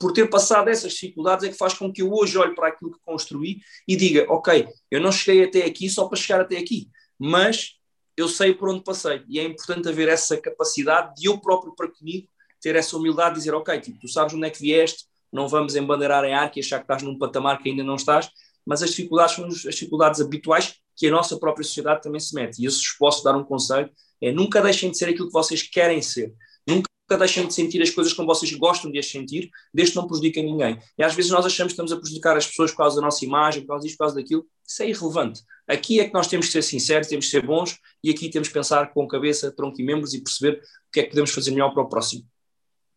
por 0.00 0.12
ter 0.12 0.30
passado 0.30 0.68
essas 0.68 0.92
dificuldades 0.92 1.44
é 1.44 1.50
que 1.50 1.58
faz 1.58 1.74
com 1.74 1.92
que 1.92 2.00
eu 2.00 2.10
hoje 2.10 2.38
olhe 2.38 2.54
para 2.54 2.68
aquilo 2.68 2.92
que 2.92 2.98
construí 3.04 3.60
e 3.86 3.96
diga, 3.96 4.24
ok, 4.30 4.66
eu 4.90 5.00
não 5.00 5.12
cheguei 5.12 5.44
até 5.44 5.64
aqui 5.64 5.90
só 5.90 6.06
para 6.08 6.16
chegar 6.16 6.40
até 6.40 6.56
aqui, 6.56 6.88
mas 7.18 7.74
eu 8.16 8.28
sei 8.28 8.54
por 8.54 8.68
onde 8.68 8.84
passei 8.84 9.22
e 9.28 9.38
é 9.38 9.44
importante 9.44 9.88
haver 9.88 10.08
essa 10.08 10.36
capacidade 10.36 11.14
de 11.16 11.26
eu 11.26 11.38
próprio 11.38 11.74
para 11.74 11.88
comigo 11.88 12.28
ter 12.60 12.76
essa 12.76 12.96
humildade 12.96 13.34
de 13.34 13.40
dizer, 13.40 13.54
ok, 13.54 13.78
tipo, 13.80 13.98
tu 14.00 14.08
sabes 14.08 14.32
onde 14.34 14.46
é 14.46 14.50
que 14.50 14.60
vieste, 14.60 15.04
não 15.32 15.48
vamos 15.48 15.74
embandeirar 15.76 16.24
em 16.24 16.32
ar 16.34 16.50
e 16.54 16.60
achar 16.60 16.78
que 16.78 16.84
estás 16.84 17.02
num 17.02 17.18
patamar 17.18 17.60
que 17.60 17.68
ainda 17.68 17.82
não 17.82 17.96
estás, 17.96 18.30
mas 18.64 18.82
as 18.82 18.90
dificuldades 18.90 19.34
são 19.34 19.46
as 19.46 19.74
dificuldades 19.74 20.20
habituais 20.20 20.76
que 20.96 21.08
a 21.08 21.10
nossa 21.10 21.36
própria 21.38 21.64
sociedade 21.64 22.02
também 22.02 22.20
se 22.20 22.34
mete. 22.34 22.62
E 22.62 22.64
eu, 22.64 22.70
se 22.70 22.96
posso 22.98 23.22
dar 23.24 23.36
um 23.36 23.44
conselho, 23.44 23.90
é 24.22 24.32
nunca 24.32 24.62
deixem 24.62 24.90
de 24.90 24.96
ser 24.96 25.08
aquilo 25.08 25.26
que 25.26 25.32
vocês 25.32 25.62
querem 25.62 26.00
ser. 26.00 26.32
Nunca 26.66 26.88
deixem 27.08 27.46
de 27.46 27.54
sentir 27.54 27.82
as 27.82 27.90
coisas 27.90 28.12
como 28.12 28.26
vocês 28.26 28.52
gostam 28.54 28.90
de 28.90 28.98
as 28.98 29.06
sentir, 29.06 29.50
desde 29.72 29.92
que 29.92 30.00
não 30.00 30.06
prejudiquem 30.06 30.44
ninguém. 30.44 30.78
E 30.98 31.02
às 31.02 31.14
vezes 31.14 31.30
nós 31.30 31.44
achamos 31.44 31.72
que 31.72 31.74
estamos 31.74 31.92
a 31.92 31.96
prejudicar 31.96 32.36
as 32.36 32.46
pessoas 32.46 32.70
por 32.70 32.78
causa 32.78 32.96
da 32.96 33.02
nossa 33.02 33.24
imagem, 33.24 33.62
por 33.62 33.68
causa 33.68 33.84
disso, 33.84 33.96
por 33.96 34.04
causa 34.04 34.14
daquilo. 34.14 34.46
Isso 34.66 34.82
é 34.82 34.88
irrelevante. 34.88 35.42
Aqui 35.68 36.00
é 36.00 36.06
que 36.06 36.14
nós 36.14 36.26
temos 36.26 36.46
que 36.46 36.52
ser 36.52 36.62
sinceros, 36.62 37.08
temos 37.08 37.26
que 37.26 37.30
ser 37.30 37.44
bons 37.44 37.78
e 38.02 38.10
aqui 38.10 38.28
temos 38.30 38.48
que 38.48 38.54
pensar 38.54 38.92
com 38.92 39.06
cabeça, 39.06 39.52
tronco 39.52 39.80
e 39.80 39.84
membros 39.84 40.14
e 40.14 40.22
perceber 40.22 40.58
o 40.58 40.92
que 40.92 41.00
é 41.00 41.02
que 41.02 41.10
podemos 41.10 41.30
fazer 41.30 41.50
melhor 41.50 41.72
para 41.72 41.82
o 41.82 41.88
próximo. 41.88 42.24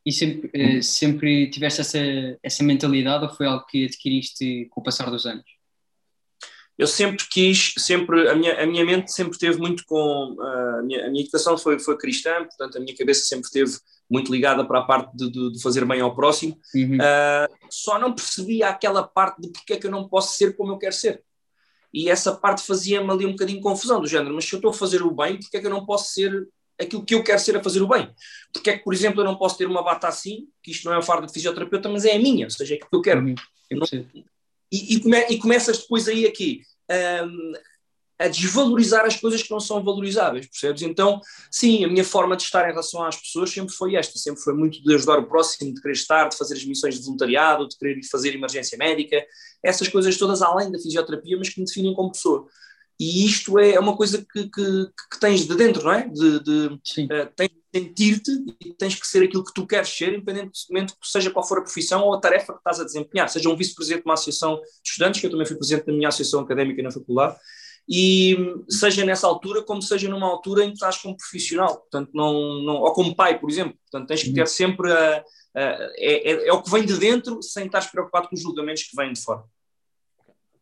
E 0.05 0.11
sempre, 0.11 0.49
eh, 0.53 0.81
sempre 0.81 1.49
tiveste 1.49 1.81
essa, 1.81 1.99
essa 2.41 2.63
mentalidade 2.63 3.25
ou 3.25 3.29
foi 3.29 3.45
algo 3.45 3.65
que 3.65 3.85
adquiriste 3.85 4.67
com 4.69 4.79
o 4.79 4.83
passar 4.83 5.11
dos 5.11 5.25
anos? 5.25 5.56
Eu 6.77 6.85
sempre 6.85 7.25
quis, 7.29 7.73
sempre, 7.77 8.29
a 8.29 8.35
minha, 8.35 8.61
a 8.61 8.65
minha 8.65 8.85
mente 8.85 9.11
sempre 9.11 9.37
teve 9.37 9.57
muito 9.57 9.83
com, 9.85 10.37
a, 10.39 10.83
minha, 10.83 11.07
a 11.07 11.09
minha 11.09 11.23
educação 11.23 11.57
foi, 11.57 11.79
foi 11.79 11.97
cristã, 11.97 12.45
portanto 12.45 12.77
a 12.77 12.79
minha 12.79 12.95
cabeça 12.95 13.25
sempre 13.25 13.49
teve 13.49 13.77
muito 14.09 14.31
ligada 14.31 14.63
para 14.63 14.79
a 14.79 14.83
parte 14.83 15.15
de, 15.15 15.29
de, 15.29 15.53
de 15.53 15.61
fazer 15.61 15.83
bem 15.85 16.01
ao 16.01 16.15
próximo, 16.15 16.57
uhum. 16.75 16.97
uh, 16.97 17.57
só 17.69 17.99
não 17.99 18.13
percebia 18.13 18.69
aquela 18.69 19.03
parte 19.03 19.41
de 19.41 19.49
porque 19.49 19.73
é 19.73 19.77
que 19.77 19.87
eu 19.87 19.91
não 19.91 20.07
posso 20.07 20.37
ser 20.37 20.55
como 20.55 20.71
eu 20.71 20.77
quero 20.77 20.93
ser. 20.93 21.23
E 21.93 22.09
essa 22.09 22.35
parte 22.35 22.61
fazia-me 22.61 23.09
ali 23.09 23.25
um 23.25 23.31
bocadinho 23.31 23.59
confusão, 23.59 23.99
do 23.99 24.07
género, 24.07 24.35
mas 24.35 24.45
se 24.45 24.53
eu 24.53 24.57
estou 24.57 24.71
a 24.71 24.73
fazer 24.73 25.01
o 25.01 25.11
bem, 25.11 25.39
porque 25.39 25.57
é 25.57 25.59
que 25.59 25.65
eu 25.65 25.71
não 25.71 25.85
posso 25.85 26.13
ser 26.13 26.47
aquilo 26.79 27.03
que 27.03 27.15
eu 27.15 27.23
quero 27.23 27.39
ser 27.39 27.57
a 27.57 27.63
fazer 27.63 27.81
o 27.81 27.87
bem? 27.87 28.13
Porque 28.53 28.69
é 28.69 28.77
que, 28.77 28.83
por 28.83 28.93
exemplo, 28.93 29.21
eu 29.21 29.25
não 29.25 29.35
posso 29.35 29.57
ter 29.57 29.65
uma 29.65 29.83
bata 29.83 30.07
assim, 30.07 30.47
que 30.61 30.71
isto 30.71 30.85
não 30.85 30.93
é 30.93 30.97
a 30.97 31.01
farda 31.01 31.25
de 31.25 31.33
fisioterapeuta, 31.33 31.89
mas 31.89 32.05
é 32.05 32.15
a 32.15 32.19
minha, 32.19 32.45
ou 32.45 32.51
seja, 32.51 32.75
é 32.75 32.77
aquilo 32.77 32.89
que 32.89 32.97
eu 32.97 33.01
quero. 33.01 33.25
Uhum. 33.25 33.35
Eu 33.69 33.79
não, 33.79 33.87
e, 34.71 34.95
e, 34.95 34.99
come, 34.99 35.19
e 35.29 35.37
começas 35.37 35.79
depois 35.79 36.07
aí 36.07 36.25
aqui 36.25 36.61
um, 37.25 37.53
a 38.19 38.27
desvalorizar 38.27 39.05
as 39.05 39.15
coisas 39.15 39.43
que 39.43 39.51
não 39.51 39.59
são 39.59 39.83
valorizáveis, 39.83 40.47
percebes? 40.47 40.81
Então, 40.81 41.21
sim, 41.51 41.85
a 41.85 41.87
minha 41.87 42.03
forma 42.03 42.35
de 42.35 42.43
estar 42.43 42.65
em 42.65 42.71
relação 42.71 43.03
às 43.03 43.15
pessoas 43.15 43.51
sempre 43.51 43.73
foi 43.73 43.95
esta, 43.95 44.17
sempre 44.17 44.41
foi 44.41 44.53
muito 44.53 44.81
de 44.81 44.95
ajudar 44.95 45.19
o 45.19 45.27
próximo, 45.27 45.73
de 45.73 45.81
querer 45.81 45.93
estar, 45.93 46.27
de 46.27 46.35
fazer 46.35 46.55
as 46.55 46.65
missões 46.65 46.95
de 46.95 47.05
voluntariado, 47.05 47.67
de 47.67 47.77
querer 47.77 47.99
fazer 48.09 48.33
emergência 48.33 48.77
médica, 48.77 49.23
essas 49.63 49.87
coisas 49.87 50.17
todas 50.17 50.41
além 50.41 50.71
da 50.71 50.79
fisioterapia, 50.79 51.37
mas 51.37 51.49
que 51.49 51.59
me 51.59 51.65
definem 51.65 51.93
como 51.93 52.11
pessoa. 52.11 52.47
E 52.99 53.25
isto 53.25 53.59
é 53.59 53.79
uma 53.79 53.95
coisa 53.95 54.25
que, 54.31 54.49
que, 54.49 54.85
que 55.11 55.19
tens 55.19 55.45
de 55.45 55.55
dentro, 55.55 55.83
não 55.83 55.91
é? 55.91 56.07
De, 56.07 56.43
de 56.43 56.67
uh, 56.67 57.31
tens 57.35 57.49
de 57.49 57.79
sentir-te 57.79 58.31
e 58.59 58.73
tens 58.73 58.95
que 58.95 59.05
ser 59.05 59.23
aquilo 59.23 59.43
que 59.43 59.53
tu 59.53 59.67
queres 59.67 59.89
ser, 59.89 60.15
independentemente 60.15 60.95
seja 61.03 61.29
qual 61.29 61.47
for 61.47 61.59
a 61.59 61.61
profissão 61.61 62.03
ou 62.03 62.13
a 62.15 62.19
tarefa 62.19 62.53
que 62.53 62.59
estás 62.59 62.79
a 62.79 62.83
desempenhar. 62.83 63.29
Seja 63.29 63.49
um 63.49 63.55
vice-presidente 63.55 64.01
de 64.01 64.07
uma 64.07 64.15
associação 64.15 64.55
de 64.55 64.89
estudantes, 64.89 65.21
que 65.21 65.27
eu 65.27 65.31
também 65.31 65.45
fui 65.45 65.55
presidente 65.55 65.85
da 65.85 65.93
minha 65.93 66.07
associação 66.07 66.39
académica 66.39 66.81
na 66.81 66.91
faculdade, 66.91 67.37
e 67.87 68.35
seja 68.67 69.05
nessa 69.05 69.27
altura 69.27 69.63
como 69.63 69.81
seja 69.81 70.09
numa 70.09 70.27
altura 70.27 70.65
em 70.65 70.69
que 70.69 70.73
estás 70.73 70.97
como 70.97 71.15
profissional, 71.15 71.77
portanto, 71.77 72.09
não, 72.13 72.61
não, 72.63 72.75
ou 72.77 72.91
como 72.93 73.15
pai, 73.15 73.39
por 73.39 73.49
exemplo. 73.49 73.77
Portanto, 73.89 74.07
tens 74.07 74.23
que 74.23 74.33
ter 74.33 74.47
sempre 74.47 74.91
a, 74.91 75.23
a, 75.55 75.61
é, 75.97 76.31
é, 76.31 76.47
é, 76.47 76.53
o 76.53 76.61
que 76.61 76.69
vem 76.71 76.83
de 76.83 76.97
dentro 76.97 77.41
sem 77.41 77.67
estar 77.67 77.89
preocupado 77.89 78.27
com 78.27 78.35
os 78.35 78.41
julgamentos 78.41 78.83
que 78.83 78.95
vêm 78.95 79.13
de 79.13 79.21
fora. 79.21 79.43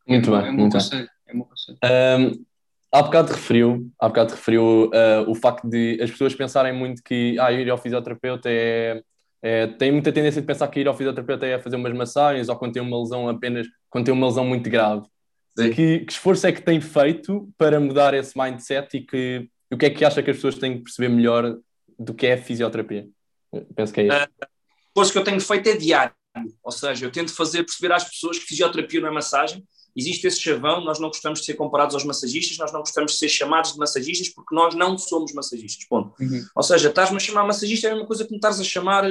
Muito 0.08 0.30
bem, 0.30 0.48
é 0.48 0.52
muito 0.52 0.78
bem. 0.78 1.08
É 1.28 1.34
uma 1.34 1.46
um, 1.46 2.46
há 2.92 3.02
bocado 3.02 3.34
referiu, 3.34 3.92
há 4.00 4.08
bocado 4.08 4.32
referiu 4.32 4.86
uh, 4.86 5.30
o 5.30 5.36
facto 5.36 5.68
de 5.68 6.00
as 6.02 6.12
pessoas 6.12 6.34
pensarem 6.34 6.74
muito 6.74 7.04
que 7.04 7.38
ah, 7.40 7.52
ir 7.52 7.70
ao 7.70 7.78
fisioterapeuta 7.78 8.50
é, 8.50 9.04
é, 9.42 9.68
tem 9.68 9.92
muita 9.92 10.12
tendência 10.12 10.42
de 10.42 10.48
pensar 10.48 10.68
que 10.68 10.80
ir 10.80 10.88
ao 10.88 10.96
fisioterapeuta 10.96 11.46
é 11.46 11.60
fazer 11.60 11.76
umas 11.76 11.94
massagens 11.94 12.50
ou 12.50 12.56
quando 12.56 12.74
tem 12.74 12.82
uma 12.82 13.00
lesão 13.00 13.28
apenas 13.28 13.68
quando 13.90 14.06
tem 14.06 14.14
uma 14.14 14.28
lesão 14.28 14.46
muito 14.46 14.70
grave. 14.70 15.06
Que, 15.56 16.00
que, 16.00 16.12
esforço 16.12 16.46
é 16.48 16.52
que 16.52 16.62
tem 16.62 16.82
feito 16.82 17.50
para 17.58 17.80
mudar 17.80 18.14
esse 18.14 18.38
mindset 18.38 18.98
e 18.98 19.02
que 19.02 19.50
o 19.72 19.78
que 19.78 19.86
é 19.86 19.90
que 19.90 20.04
acha 20.04 20.22
que 20.22 20.30
as 20.30 20.38
pessoas 20.38 20.56
têm 20.56 20.78
que 20.78 20.84
perceber 20.84 21.10
melhor 21.10 21.58
do 21.98 22.14
que 22.14 22.28
é 22.28 22.34
a 22.34 22.38
fisioterapia? 22.38 23.08
Eu 23.54 23.66
penso 23.74 23.94
que 23.94 24.02
é 24.02 24.08
isso. 24.08 24.18
Uh, 24.18 24.48
o 24.96 25.02
esforço 25.02 25.12
que 25.14 25.18
eu 25.18 25.24
tenho 25.24 25.40
feito 25.40 25.70
é 25.70 25.78
diário, 25.78 26.14
ou 26.64 26.72
seja, 26.72 27.06
eu 27.06 27.12
tento 27.12 27.34
fazer 27.34 27.64
perceber 27.64 27.94
às 27.94 28.04
pessoas 28.04 28.38
que 28.38 28.46
fisioterapia 28.46 29.00
não 29.00 29.10
é 29.10 29.12
massagem, 29.12 29.66
existe 29.96 30.28
esse 30.28 30.40
chavão, 30.40 30.84
nós 30.84 31.00
não 31.00 31.08
gostamos 31.08 31.40
de 31.40 31.46
ser 31.46 31.54
comparados 31.54 31.96
aos 31.96 32.04
massagistas, 32.04 32.58
nós 32.58 32.72
não 32.72 32.82
gostamos 32.82 33.14
de 33.14 33.18
ser 33.18 33.30
chamados 33.30 33.74
de 33.74 33.80
massagistas 33.80 34.30
porque 34.30 34.54
nós 34.54 34.76
não 34.76 34.98
somos 34.98 35.34
massagistas, 35.34 35.86
ponto. 35.86 36.14
Uhum. 36.20 36.46
Ou 36.56 36.64
seja, 36.64 36.90
estás-me 36.90 37.18
a 37.18 37.20
chamar 37.20 37.46
massagista 37.46 37.88
é 37.88 37.92
a 37.92 37.94
mesma 37.94 38.08
coisa 38.08 38.26
que 38.26 38.32
me 38.32 38.38
estás 38.38 38.60
a 38.60 38.64
chamar 38.64 39.10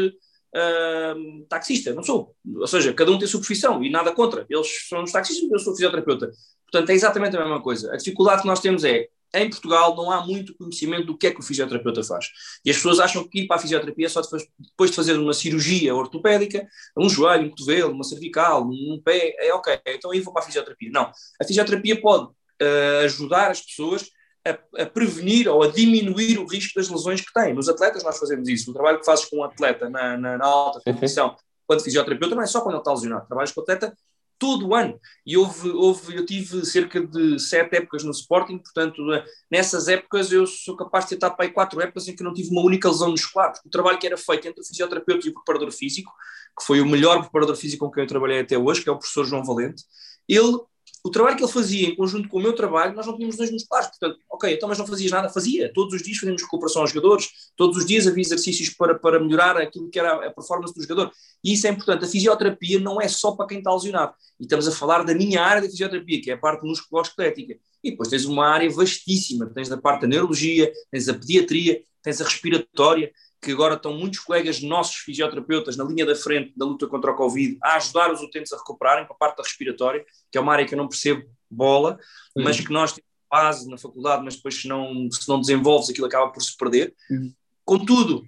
uh, 0.54 1.46
taxista, 1.48 1.94
não 1.94 2.02
sou. 2.02 2.34
Ou 2.56 2.66
seja, 2.66 2.92
cada 2.92 3.10
um 3.10 3.18
tem 3.18 3.26
a 3.26 3.28
sua 3.28 3.40
profissão 3.40 3.82
e 3.82 3.90
nada 3.90 4.12
contra. 4.12 4.46
Eles 4.48 4.88
são 4.88 5.02
os 5.02 5.12
taxistas, 5.12 5.50
eu 5.50 5.58
sou 5.58 5.74
fisioterapeuta. 5.74 6.30
Portanto, 6.70 6.90
é 6.90 6.94
exatamente 6.94 7.36
a 7.36 7.40
mesma 7.40 7.62
coisa. 7.62 7.92
A 7.92 7.96
dificuldade 7.96 8.42
que 8.42 8.48
nós 8.48 8.60
temos 8.60 8.84
é 8.84 9.08
em 9.34 9.50
Portugal 9.50 9.96
não 9.96 10.10
há 10.10 10.24
muito 10.24 10.56
conhecimento 10.56 11.06
do 11.06 11.18
que 11.18 11.26
é 11.26 11.30
que 11.30 11.40
o 11.40 11.42
fisioterapeuta 11.42 12.02
faz. 12.02 12.28
E 12.64 12.70
as 12.70 12.76
pessoas 12.76 13.00
acham 13.00 13.28
que 13.28 13.40
ir 13.40 13.46
para 13.46 13.56
a 13.56 13.58
fisioterapia 13.58 14.06
é 14.06 14.08
só 14.08 14.20
depois 14.20 14.90
de 14.90 14.96
fazer 14.96 15.18
uma 15.18 15.34
cirurgia 15.34 15.94
ortopédica, 15.94 16.66
um 16.96 17.08
joelho, 17.08 17.46
um 17.46 17.50
cotovelo, 17.50 17.92
uma 17.92 18.04
cervical, 18.04 18.64
um 18.64 19.00
pé, 19.04 19.34
é 19.38 19.52
ok, 19.52 19.80
então 19.86 20.12
aí 20.12 20.20
vou 20.20 20.32
para 20.32 20.42
a 20.42 20.46
fisioterapia. 20.46 20.90
Não. 20.92 21.10
A 21.40 21.44
fisioterapia 21.44 22.00
pode 22.00 22.26
uh, 22.26 23.04
ajudar 23.04 23.50
as 23.50 23.60
pessoas 23.60 24.08
a, 24.46 24.82
a, 24.82 24.86
prevenir 24.86 25.48
ou 25.48 25.62
a 25.62 25.68
diminuir 25.68 26.38
o 26.38 26.46
risco 26.46 26.78
das 26.78 26.88
lesões 26.88 27.20
que 27.20 27.32
têm. 27.32 27.54
Nos 27.54 27.68
atletas 27.68 28.04
nós 28.04 28.18
fazemos 28.18 28.48
isso. 28.48 28.70
O 28.70 28.74
trabalho 28.74 29.00
que 29.00 29.06
fazes 29.06 29.24
com 29.24 29.38
um 29.38 29.44
atleta 29.44 29.88
na, 29.88 30.16
na, 30.16 30.38
na 30.38 30.46
alta 30.46 30.80
competição, 30.84 31.34
quando 31.66 31.82
fisioterapeuta, 31.82 32.34
não 32.34 32.42
é 32.42 32.46
só 32.46 32.60
quando 32.60 32.74
ele 32.74 32.80
está 32.80 32.92
lesionado. 32.92 33.26
Trabalhas 33.26 33.52
com 33.52 33.60
o 33.60 33.62
atleta 33.64 33.96
todo 34.38 34.68
o 34.68 34.74
ano. 34.74 34.98
E 35.26 35.36
houve, 35.36 35.70
houve, 35.70 36.16
eu 36.16 36.26
tive 36.26 36.64
cerca 36.64 37.04
de 37.04 37.38
sete 37.38 37.76
épocas 37.76 38.04
no 38.04 38.10
Sporting, 38.10 38.58
portanto, 38.58 39.02
nessas 39.50 39.88
épocas 39.88 40.32
eu 40.32 40.46
sou 40.46 40.76
capaz 40.76 41.06
de 41.06 41.16
ter 41.16 41.30
para 41.30 41.50
quatro 41.50 41.80
épocas 41.80 42.08
em 42.08 42.16
que 42.16 42.22
não 42.22 42.34
tive 42.34 42.50
uma 42.50 42.62
única 42.62 42.88
lesão 42.88 43.10
muscular. 43.10 43.52
O 43.64 43.70
trabalho 43.70 43.98
que 43.98 44.06
era 44.06 44.16
feito 44.16 44.48
entre 44.48 44.60
o 44.60 44.64
fisioterapeuta 44.64 45.26
e 45.26 45.30
o 45.30 45.34
preparador 45.34 45.70
físico, 45.72 46.12
que 46.58 46.64
foi 46.64 46.80
o 46.80 46.86
melhor 46.86 47.20
preparador 47.22 47.56
físico 47.56 47.86
com 47.86 47.92
quem 47.92 48.04
eu 48.04 48.08
trabalhei 48.08 48.40
até 48.40 48.58
hoje, 48.58 48.82
que 48.82 48.88
é 48.88 48.92
o 48.92 48.98
professor 48.98 49.24
João 49.24 49.44
Valente, 49.44 49.82
ele 50.28 50.58
o 51.06 51.10
trabalho 51.10 51.36
que 51.36 51.44
ele 51.44 51.52
fazia 51.52 51.88
em 51.90 51.94
conjunto 51.94 52.30
com 52.30 52.38
o 52.38 52.42
meu 52.42 52.54
trabalho, 52.54 52.94
nós 52.94 53.06
não 53.06 53.14
tínhamos 53.14 53.36
dois 53.36 53.50
musculares. 53.50 53.90
Portanto, 53.90 54.18
ok, 54.30 54.54
então 54.54 54.66
mas 54.66 54.78
não 54.78 54.86
fazias 54.86 55.10
nada? 55.10 55.28
Fazia. 55.28 55.70
Todos 55.70 55.92
os 55.92 56.02
dias 56.02 56.16
fazíamos 56.16 56.42
recuperação 56.42 56.80
aos 56.80 56.92
jogadores, 56.92 57.28
todos 57.54 57.76
os 57.76 57.84
dias 57.84 58.06
havia 58.06 58.22
exercícios 58.22 58.70
para, 58.70 58.98
para 58.98 59.20
melhorar 59.20 59.58
aquilo 59.58 59.90
que 59.90 59.98
era 59.98 60.26
a 60.26 60.30
performance 60.30 60.72
do 60.72 60.80
jogador. 60.80 61.12
E 61.44 61.52
isso 61.52 61.66
é 61.66 61.70
importante. 61.70 62.06
A 62.06 62.08
fisioterapia 62.08 62.80
não 62.80 62.98
é 63.02 63.06
só 63.06 63.32
para 63.32 63.46
quem 63.46 63.58
está 63.58 63.70
lesionado. 63.70 64.14
E 64.40 64.44
estamos 64.44 64.66
a 64.66 64.72
falar 64.72 65.04
da 65.04 65.14
minha 65.14 65.42
área 65.42 65.60
da 65.60 65.68
fisioterapia, 65.68 66.22
que 66.22 66.30
é 66.30 66.34
a 66.34 66.38
parte 66.38 66.66
musculoesquelética. 66.66 67.54
E 67.82 67.90
depois 67.90 68.08
tens 68.08 68.24
uma 68.24 68.48
área 68.48 68.70
vastíssima. 68.70 69.44
Tens 69.54 69.70
a 69.70 69.76
parte 69.76 70.02
da 70.02 70.06
neurologia, 70.06 70.72
tens 70.90 71.06
a 71.06 71.12
pediatria, 71.12 71.82
tens 72.02 72.18
a 72.22 72.24
respiratória, 72.24 73.12
que 73.44 73.52
agora 73.52 73.74
estão 73.74 73.92
muitos 73.92 74.20
colegas 74.20 74.62
nossos 74.62 74.96
fisioterapeutas 74.96 75.76
na 75.76 75.84
linha 75.84 76.06
da 76.06 76.14
frente 76.14 76.52
da 76.56 76.64
luta 76.64 76.86
contra 76.86 77.12
o 77.12 77.16
Covid 77.16 77.58
a 77.62 77.76
ajudar 77.76 78.12
os 78.12 78.20
utentes 78.20 78.52
a 78.52 78.56
recuperarem 78.56 79.04
para 79.04 79.14
a 79.14 79.18
parte 79.18 79.36
da 79.36 79.42
respiratória, 79.42 80.04
que 80.30 80.38
é 80.38 80.40
uma 80.40 80.52
área 80.52 80.66
que 80.66 80.74
eu 80.74 80.78
não 80.78 80.88
percebo 80.88 81.24
bola, 81.50 81.98
uhum. 82.36 82.44
mas 82.44 82.58
que 82.58 82.72
nós 82.72 82.92
temos 82.92 83.08
base 83.30 83.68
na 83.68 83.76
faculdade, 83.76 84.24
mas 84.24 84.36
depois 84.36 84.60
se 84.60 84.68
não, 84.68 85.10
se 85.10 85.28
não 85.28 85.40
desenvolves 85.40 85.90
aquilo 85.90 86.06
acaba 86.06 86.32
por 86.32 86.42
se 86.42 86.56
perder. 86.56 86.94
Uhum. 87.10 87.32
Contudo, 87.64 88.24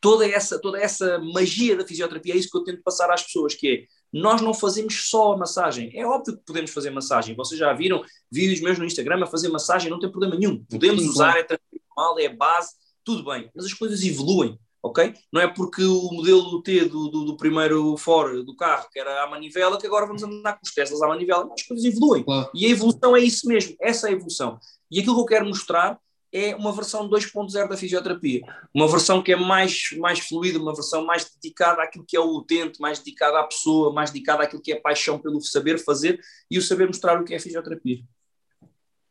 toda 0.00 0.28
essa, 0.28 0.60
toda 0.60 0.78
essa 0.78 1.18
magia 1.18 1.76
da 1.76 1.86
fisioterapia 1.86 2.34
é 2.34 2.36
isso 2.36 2.50
que 2.50 2.58
eu 2.58 2.64
tento 2.64 2.82
passar 2.82 3.10
às 3.10 3.22
pessoas, 3.22 3.54
que 3.54 3.68
é 3.68 3.96
nós 4.12 4.40
não 4.40 4.54
fazemos 4.54 5.10
só 5.10 5.32
a 5.32 5.36
massagem. 5.36 5.90
É 5.94 6.06
óbvio 6.06 6.36
que 6.36 6.44
podemos 6.44 6.70
fazer 6.70 6.90
massagem. 6.90 7.34
Vocês 7.34 7.58
já 7.58 7.72
viram 7.72 8.02
vídeos 8.30 8.60
meus 8.60 8.78
no 8.78 8.84
Instagram 8.84 9.22
a 9.22 9.26
fazer 9.26 9.48
massagem, 9.48 9.90
não 9.90 9.98
tem 9.98 10.10
problema 10.10 10.36
nenhum. 10.36 10.64
Podemos 10.64 11.02
Sim, 11.02 11.08
usar, 11.08 11.36
é 11.38 11.46
normal, 11.96 12.18
é 12.18 12.26
a 12.26 12.34
base 12.34 12.70
tudo 13.06 13.24
bem, 13.24 13.48
mas 13.54 13.64
as 13.64 13.72
coisas 13.72 14.02
evoluem, 14.02 14.58
ok? 14.82 15.14
Não 15.32 15.40
é 15.40 15.46
porque 15.46 15.84
o 15.84 16.10
modelo 16.12 16.60
T 16.60 16.86
do, 16.86 17.08
do, 17.08 17.24
do 17.24 17.36
primeiro 17.36 17.96
Ford 17.96 18.44
do 18.44 18.56
carro, 18.56 18.88
que 18.92 18.98
era 18.98 19.22
a 19.22 19.30
manivela, 19.30 19.78
que 19.78 19.86
agora 19.86 20.06
vamos 20.06 20.24
andar 20.24 20.54
com 20.54 20.66
os 20.66 20.74
Teslas 20.74 21.00
à 21.00 21.06
manivela, 21.06 21.48
as 21.54 21.62
coisas 21.62 21.84
evoluem. 21.84 22.24
Claro. 22.24 22.50
E 22.52 22.66
a 22.66 22.68
evolução 22.68 23.16
é 23.16 23.20
isso 23.20 23.46
mesmo, 23.46 23.76
essa 23.80 24.08
é 24.08 24.10
a 24.10 24.12
evolução. 24.12 24.58
E 24.90 24.98
aquilo 24.98 25.14
que 25.14 25.20
eu 25.20 25.26
quero 25.26 25.46
mostrar 25.46 25.98
é 26.32 26.56
uma 26.56 26.72
versão 26.72 27.08
2.0 27.08 27.68
da 27.68 27.76
fisioterapia, 27.76 28.42
uma 28.74 28.88
versão 28.88 29.22
que 29.22 29.32
é 29.32 29.36
mais, 29.36 29.90
mais 29.98 30.18
fluida, 30.18 30.58
uma 30.58 30.74
versão 30.74 31.06
mais 31.06 31.30
dedicada 31.30 31.82
àquilo 31.82 32.04
que 32.06 32.16
é 32.16 32.20
o 32.20 32.36
utente, 32.36 32.80
mais 32.80 32.98
dedicada 32.98 33.38
à 33.38 33.44
pessoa, 33.44 33.92
mais 33.92 34.10
dedicada 34.10 34.42
àquilo 34.42 34.60
que 34.60 34.72
é 34.72 34.80
paixão 34.80 35.16
pelo 35.16 35.40
saber 35.40 35.78
fazer 35.78 36.20
e 36.50 36.58
o 36.58 36.62
saber 36.62 36.88
mostrar 36.88 37.20
o 37.20 37.24
que 37.24 37.32
é 37.32 37.38
fisioterapia. 37.38 38.00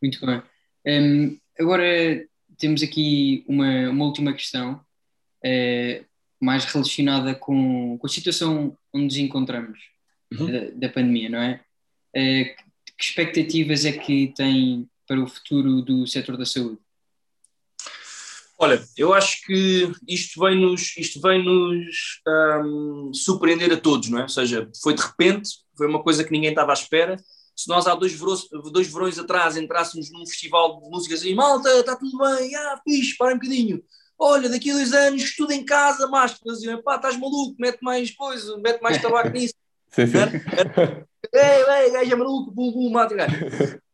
Muito 0.02 0.24
bem. 0.26 0.44
Um, 0.86 1.40
agora, 1.58 2.28
temos 2.58 2.82
aqui 2.84 3.44
uma, 3.48 3.90
uma 3.90 4.06
última 4.06 4.34
questão, 4.34 4.82
é, 5.44 6.04
mais 6.40 6.66
relacionada 6.66 7.36
com, 7.36 7.98
com 7.98 8.08
a 8.08 8.10
situação 8.10 8.78
onde 8.94 9.06
nos 9.06 9.18
encontramos 9.18 9.80
uhum. 10.32 10.52
da, 10.52 10.88
da, 10.88 10.90
pandemia, 10.90 11.30
não 11.30 11.40
é? 11.40 11.62
é? 12.14 12.44
Que 12.98 13.04
expectativas 13.04 13.86
é 13.86 13.92
que 13.92 14.34
tem 14.36 14.90
para 15.08 15.22
o 15.22 15.28
futuro 15.28 15.82
do 15.82 16.08
setor 16.08 16.38
da 16.38 16.46
saúde? 16.46 16.80
Olha, 18.58 18.82
eu 18.98 19.14
acho 19.14 19.46
que 19.46 19.92
isto 20.08 20.40
vem-nos 20.40 20.96
isto 20.98 21.20
vem 21.22 21.44
-nos, 21.44 22.22
um, 22.66 23.14
surpreender 23.14 23.72
a 23.74 23.78
todos, 23.78 24.10
não 24.10 24.20
é? 24.20 24.24
Ou 24.24 24.30
seja, 24.30 24.70
foi 24.82 24.94
de 24.94 25.02
repente, 25.02 25.50
foi 25.78 25.88
uma 25.88 26.02
coisa 26.02 26.24
que 26.24 26.32
ninguém 26.32 26.52
estava 26.52 26.72
à 26.72 26.74
espera, 26.74 27.18
se 27.56 27.70
nós 27.70 27.88
há 27.88 27.96
dois 27.96 28.14
verões, 28.14 28.48
dois 28.72 28.88
verões 28.88 29.18
atrás 29.18 29.56
entrássemos 29.56 30.12
num 30.12 30.26
festival 30.26 30.82
de 30.82 30.90
músicas 30.90 31.24
e 31.24 31.34
malta, 31.34 31.70
está 31.80 31.96
tudo 31.96 32.18
bem, 32.18 32.54
ah, 32.56 32.82
fixe, 32.84 33.16
para 33.18 33.34
um 33.34 33.38
bocadinho. 33.38 33.82
olha, 34.20 34.50
daqui 34.50 34.72
a 34.72 34.74
dois 34.74 34.94
anos, 34.94 35.24
estudo 35.24 35.52
em 35.52 35.64
casa, 35.64 36.08
máscara. 36.08 36.54
Diziam, 36.54 36.82
pá, 36.82 36.96
estás 36.96 37.18
maluco, 37.18 37.56
mete 37.58 37.82
mais 37.82 38.12
coisa, 38.12 38.58
mete 38.58 38.82
mais 38.82 39.02
tabaco 39.02 39.30
nisso. 39.30 39.54
Sim, 39.92 40.08
sim. 40.08 40.18
Ei, 41.34 41.86
ei, 41.86 41.92
gajo 41.92 42.12
é 42.12 42.16
maluco, 42.16 42.52
bum, 42.52 42.72
bum, 42.72 42.90
mata 42.90 43.16
gajo. 43.16 43.36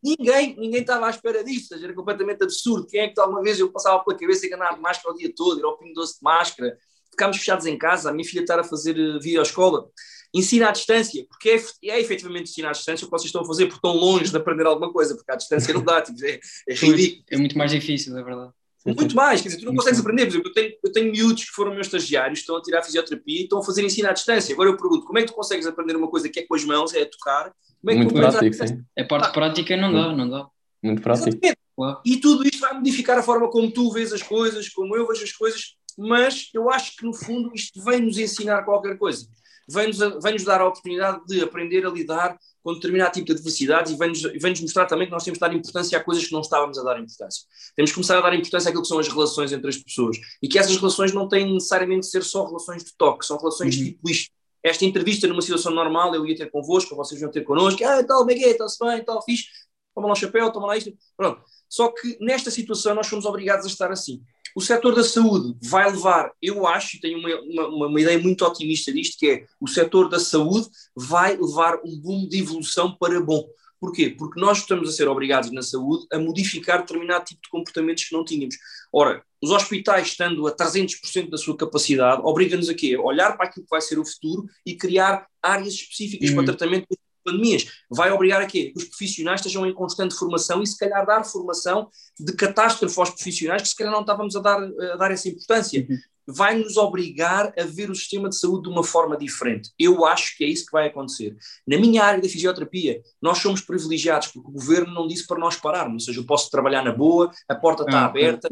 Ninguém, 0.04 0.56
ninguém 0.58 0.82
estava 0.82 1.08
à 1.08 1.10
espera 1.10 1.44
disso, 1.44 1.68
seja, 1.68 1.86
era 1.86 1.94
completamente 1.94 2.44
absurdo. 2.44 2.88
Quem 2.88 3.02
é 3.02 3.08
que 3.08 3.20
alguma 3.20 3.42
vez 3.42 3.60
eu 3.60 3.72
passava 3.72 4.04
pela 4.04 4.18
cabeça 4.18 4.48
e 4.48 4.54
andar 4.54 4.76
de 4.76 4.82
máscara 4.82 5.14
o 5.14 5.18
dia 5.18 5.32
todo, 5.36 5.60
ir 5.60 5.64
ao 5.64 5.78
pingo 5.78 5.94
doce 5.94 6.16
de 6.16 6.24
máscara, 6.24 6.78
ficámos 7.10 7.38
fechados 7.38 7.66
em 7.66 7.78
casa, 7.78 8.10
a 8.10 8.14
minha 8.14 8.28
filha 8.28 8.42
estar 8.42 8.60
a 8.60 8.64
fazer 8.64 8.98
uh, 8.98 9.20
videoescola. 9.20 9.88
Ensina 10.34 10.70
à 10.70 10.72
distância, 10.72 11.26
porque 11.28 11.50
é, 11.50 11.90
é 11.90 12.00
efetivamente 12.00 12.50
ensinar 12.50 12.70
à 12.70 12.72
distância 12.72 13.06
o 13.06 13.08
que 13.08 13.12
vocês 13.12 13.26
estão 13.26 13.42
a 13.42 13.46
fazer, 13.46 13.66
porque 13.66 13.78
estão 13.78 13.94
longe 13.94 14.32
de 14.32 14.38
aprender 14.38 14.66
alguma 14.66 14.92
coisa, 14.92 15.16
porque 15.16 15.32
à 15.32 15.36
distância 15.36 15.74
não 15.74 15.84
dá, 15.84 16.02
tipo, 16.02 16.24
é, 16.26 16.40
é 16.70 16.74
ridículo. 16.74 17.24
É 17.30 17.38
muito 17.38 17.58
mais 17.58 17.72
difícil, 17.72 18.18
é 18.18 18.24
verdade. 18.24 18.52
Muito 18.86 19.16
mais, 19.16 19.42
quer 19.42 19.50
dizer, 19.50 19.60
tu 19.60 19.66
não 19.66 19.76
consegues 19.76 20.00
aprender. 20.00 20.24
Por 20.26 20.32
exemplo, 20.32 20.50
eu 20.50 20.54
tenho, 20.54 20.74
eu 20.84 20.92
tenho 20.92 21.12
miúdos 21.12 21.44
que 21.44 21.52
foram 21.52 21.74
meus 21.74 21.88
estagiários, 21.88 22.40
estão 22.40 22.56
a 22.56 22.62
tirar 22.62 22.82
fisioterapia 22.82 23.42
e 23.42 23.44
estão 23.44 23.60
a 23.60 23.64
fazer 23.64 23.84
ensino 23.84 24.10
à 24.10 24.12
distância. 24.14 24.54
Agora 24.54 24.70
eu 24.70 24.78
pergunto, 24.78 25.06
como 25.06 25.20
é 25.20 25.22
que 25.22 25.28
tu 25.28 25.34
consegues 25.34 25.68
aprender 25.68 25.96
uma 25.96 26.08
coisa 26.08 26.28
que 26.30 26.40
é 26.40 26.48
com 26.48 26.56
as 26.56 26.64
mãos, 26.64 26.94
é 26.94 27.04
a 27.04 27.10
tocar? 27.10 27.54
Como 27.80 27.92
é 27.92 27.94
que 27.94 28.00
Muito 28.00 28.14
tu 28.14 28.18
aprendes 28.18 28.36
à 28.36 28.40
prático, 28.40 28.50
distância? 28.50 28.76
sim. 28.78 29.02
A 29.02 29.06
parte 29.06 29.34
prática 29.34 29.78
não 29.78 29.94
dá, 29.94 30.16
não 30.16 30.30
dá. 30.30 30.48
Muito 30.82 31.02
prático. 31.02 31.38
Claro. 31.76 32.02
E 32.06 32.18
tudo 32.18 32.44
isto 32.44 32.60
vai 32.60 32.74
modificar 32.74 33.18
a 33.18 33.24
forma 33.24 33.50
como 33.50 33.72
tu 33.72 33.92
vês 33.92 34.12
as 34.12 34.24
coisas, 34.24 34.70
como 34.70 34.96
eu 34.96 35.08
vejo 35.08 35.24
as 35.24 35.32
coisas, 35.32 35.76
mas 35.98 36.50
eu 36.54 36.70
acho 36.70 36.96
que 36.96 37.06
no 37.06 37.14
fundo 37.14 37.52
isto 37.54 37.84
vem 37.84 38.02
nos 38.02 38.18
ensinar 38.18 38.64
qualquer 38.64 38.98
coisa. 38.98 39.28
Vem-nos 39.70 39.98
vem 39.98 40.34
-nos 40.34 40.44
dar 40.44 40.62
a 40.62 40.68
oportunidade 40.68 41.26
de 41.28 41.42
aprender 41.42 41.86
a 41.86 41.90
lidar 41.90 42.38
com 42.64 42.74
determinado 42.74 43.14
tipo 43.14 43.26
de 43.26 43.34
adversidades 43.34 43.92
e 43.92 43.98
vem-nos 43.98 44.22
vem 44.22 44.54
mostrar 44.62 44.86
também 44.86 45.08
que 45.08 45.12
nós 45.12 45.24
temos 45.24 45.38
de 45.38 45.42
dar 45.42 45.54
importância 45.54 45.98
a 45.98 46.04
coisas 46.04 46.26
que 46.26 46.32
não 46.32 46.42
estávamos 46.42 46.78
a 46.78 46.84
dar 46.84 47.00
importância. 47.00 47.44
Temos 47.76 47.92
que 47.92 47.96
começar 47.96 48.18
a 48.18 48.22
dar 48.22 48.34
importância 48.36 48.70
àquilo 48.70 48.84
que 48.84 48.88
são 48.88 49.00
as 49.00 49.08
relações 49.08 49.52
entre 49.52 49.70
as 49.70 49.78
pessoas 49.78 50.18
e 50.42 50.48
que 50.48 50.60
essas 50.60 50.76
relações 50.76 51.12
não 51.14 51.28
têm 51.28 51.54
necessariamente 51.54 52.02
de 52.02 52.08
ser 52.12 52.24
só 52.24 52.46
relações 52.46 52.84
de 52.84 52.94
toque, 52.96 53.26
são 53.26 53.38
relações 53.38 53.76
Uhum. 53.76 53.84
tipo 53.84 54.10
isto. 54.10 54.32
Esta 54.64 54.86
entrevista 54.86 55.28
numa 55.28 55.42
situação 55.42 55.74
normal 55.74 56.14
eu 56.14 56.26
ia 56.26 56.36
ter 56.36 56.52
convosco, 56.52 56.96
vocês 56.96 57.20
iam 57.20 57.32
ter 57.32 57.42
connosco, 57.42 57.84
ah, 57.84 58.04
tal, 58.04 58.20
como 58.20 58.32
é 58.32 58.36
que 58.36 58.46
é? 58.46 58.52
Está-se 58.52 58.78
bem, 58.78 59.04
tal, 59.04 59.24
fixe, 59.24 59.46
toma 59.96 60.08
lá 60.08 60.14
o 60.14 60.16
chapéu, 60.16 60.52
toma 60.52 60.68
lá 60.68 60.78
isto, 60.78 60.94
pronto. 61.18 61.42
Só 61.68 61.88
que 61.92 62.18
nesta 62.20 62.52
situação 62.52 62.94
nós 62.94 63.08
somos 63.08 63.26
obrigados 63.26 63.66
a 63.66 63.70
estar 63.70 63.92
assim. 63.92 64.22
O 64.56 64.62
setor 64.62 64.96
da 64.96 65.04
saúde 65.04 65.56
vai 65.62 65.90
levar, 65.90 66.32
eu 66.42 66.68
acho, 66.68 66.98
e 66.98 67.00
tenho 67.00 67.20
uma, 67.20 67.68
uma, 67.68 67.88
uma 67.88 68.02
ideia 68.02 68.20
muito 68.20 68.46
otimista 68.46 68.92
disto, 68.92 69.18
que 69.18 69.30
é 69.30 69.46
o 69.60 69.68
setor 69.68 70.10
da 70.10 70.20
saúde 70.20 70.68
vai 70.96 71.38
levar 71.38 71.80
um 71.86 71.98
boom 72.00 72.28
de 72.28 72.40
evolução 72.40 72.96
para 73.00 73.20
bom. 73.22 73.48
Porquê? 73.82 74.12
Porque 74.16 74.40
nós 74.40 74.60
estamos 74.60 74.88
a 74.88 74.92
ser 74.92 75.08
obrigados 75.08 75.52
na 75.52 75.64
saúde 75.64 76.06
a 76.14 76.20
modificar 76.20 76.82
determinado 76.82 77.26
tipo 77.26 77.42
de 77.42 77.50
comportamentos 77.50 78.04
que 78.04 78.14
não 78.14 78.24
tínhamos. 78.24 78.56
Ora, 78.94 79.24
os 79.42 79.50
hospitais, 79.50 80.10
estando 80.10 80.46
a 80.46 80.56
300% 80.56 81.32
da 81.32 81.38
sua 81.38 81.58
capacidade, 81.58 82.22
obrigam-nos 82.24 82.70
a 82.70 82.76
quê? 82.76 82.96
A 82.96 83.02
olhar 83.02 83.36
para 83.36 83.48
aquilo 83.48 83.66
que 83.66 83.72
vai 83.72 83.82
ser 83.82 83.98
o 83.98 84.06
futuro 84.06 84.46
e 84.64 84.76
criar 84.76 85.26
áreas 85.42 85.74
específicas 85.74 86.30
para 86.30 86.46
tratamento 86.46 86.86
de 86.92 86.98
pandemias. 87.32 87.66
Vai 87.90 88.12
obrigar 88.12 88.42
a 88.42 88.46
quê? 88.46 88.72
Que 88.72 88.78
os 88.78 88.86
profissionais 88.86 89.40
estejam 89.40 89.66
em 89.66 89.74
constante 89.74 90.16
formação 90.16 90.62
e 90.62 90.68
se 90.68 90.78
calhar 90.78 91.06
dar 91.06 91.24
formação 91.24 91.90
de 92.20 92.34
catástrofe 92.34 93.00
aos 93.00 93.10
profissionais 93.10 93.62
que 93.62 93.70
se 93.70 93.76
calhar 93.76 93.94
não 93.94 94.02
estávamos 94.02 94.36
a 94.36 94.40
dar, 94.40 94.62
a 94.62 94.96
dar 94.98 95.12
essa 95.12 95.30
importância. 95.30 95.86
Uhum. 95.90 95.98
Vai 96.28 96.56
nos 96.56 96.78
obrigar 96.78 97.52
a 97.58 97.64
ver 97.64 97.90
o 97.90 97.96
sistema 97.96 98.30
de 98.30 98.38
saúde 98.38 98.64
de 98.64 98.70
uma 98.70 98.84
forma 98.84 99.18
diferente. 99.18 99.72
Eu 99.78 100.06
acho 100.06 100.38
que 100.38 100.44
é 100.44 100.48
isso 100.48 100.66
que 100.66 100.72
vai 100.72 100.88
acontecer. 100.88 101.36
Na 101.68 101.78
minha 101.78 102.04
área 102.04 102.22
da 102.22 102.30
fisioterapia, 102.30 103.02
nós 103.22 103.40
somos 103.40 103.62
privilegiados 103.62 104.28
porque 104.28 104.48
o 104.48 104.54
governo 104.54 104.94
não 104.94 105.08
disse 105.08 105.26
para 105.26 105.40
nós 105.40 105.56
pararmos. 105.56 106.04
Ou 106.04 106.06
seja, 106.08 106.20
eu 106.20 106.26
posso 106.26 106.50
trabalhar 106.52 106.84
na 106.84 106.94
boa, 106.94 107.32
a 107.50 107.56
porta 107.56 107.84
está 107.84 108.02
Ah, 108.02 108.06
aberta, 108.06 108.50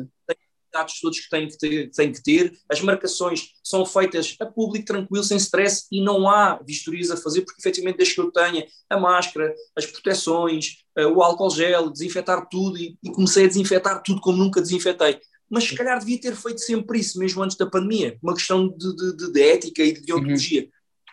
dados 0.71 0.99
todos 0.99 1.19
que 1.19 1.29
têm 1.29 1.47
que, 1.47 1.57
ter, 1.57 1.89
têm 1.91 2.11
que 2.11 2.21
ter, 2.23 2.53
as 2.69 2.81
marcações 2.81 3.49
são 3.63 3.85
feitas 3.85 4.35
a 4.39 4.45
público, 4.45 4.85
tranquilo, 4.85 5.23
sem 5.23 5.37
stress 5.37 5.85
e 5.91 6.01
não 6.03 6.29
há 6.29 6.59
vistorias 6.65 7.11
a 7.11 7.17
fazer, 7.17 7.41
porque 7.41 7.61
efetivamente 7.61 7.97
desde 7.97 8.15
que 8.15 8.21
eu 8.21 8.31
tenha 8.31 8.65
a 8.89 8.97
máscara, 8.99 9.53
as 9.75 9.85
proteções, 9.85 10.77
eh, 10.97 11.05
o 11.05 11.21
álcool 11.21 11.49
gel, 11.49 11.89
desinfetar 11.89 12.47
tudo 12.49 12.77
e, 12.77 12.97
e 13.03 13.11
comecei 13.11 13.45
a 13.45 13.47
desinfetar 13.47 14.01
tudo 14.03 14.21
como 14.21 14.37
nunca 14.37 14.61
desinfetei. 14.61 15.19
Mas 15.49 15.63
se 15.63 15.75
calhar 15.75 15.97
devia 15.99 16.19
ter 16.21 16.35
feito 16.35 16.59
sempre 16.59 16.99
isso, 16.99 17.17
mesmo 17.17 17.41
antes 17.41 17.57
da 17.57 17.65
pandemia, 17.65 18.17
uma 18.21 18.35
questão 18.35 18.67
de, 18.69 18.95
de, 18.95 19.15
de- 19.17 19.31
de 19.33 19.41
ética 19.41 19.83
e 19.83 19.93
de 19.93 20.01
deontologia. 20.01 20.67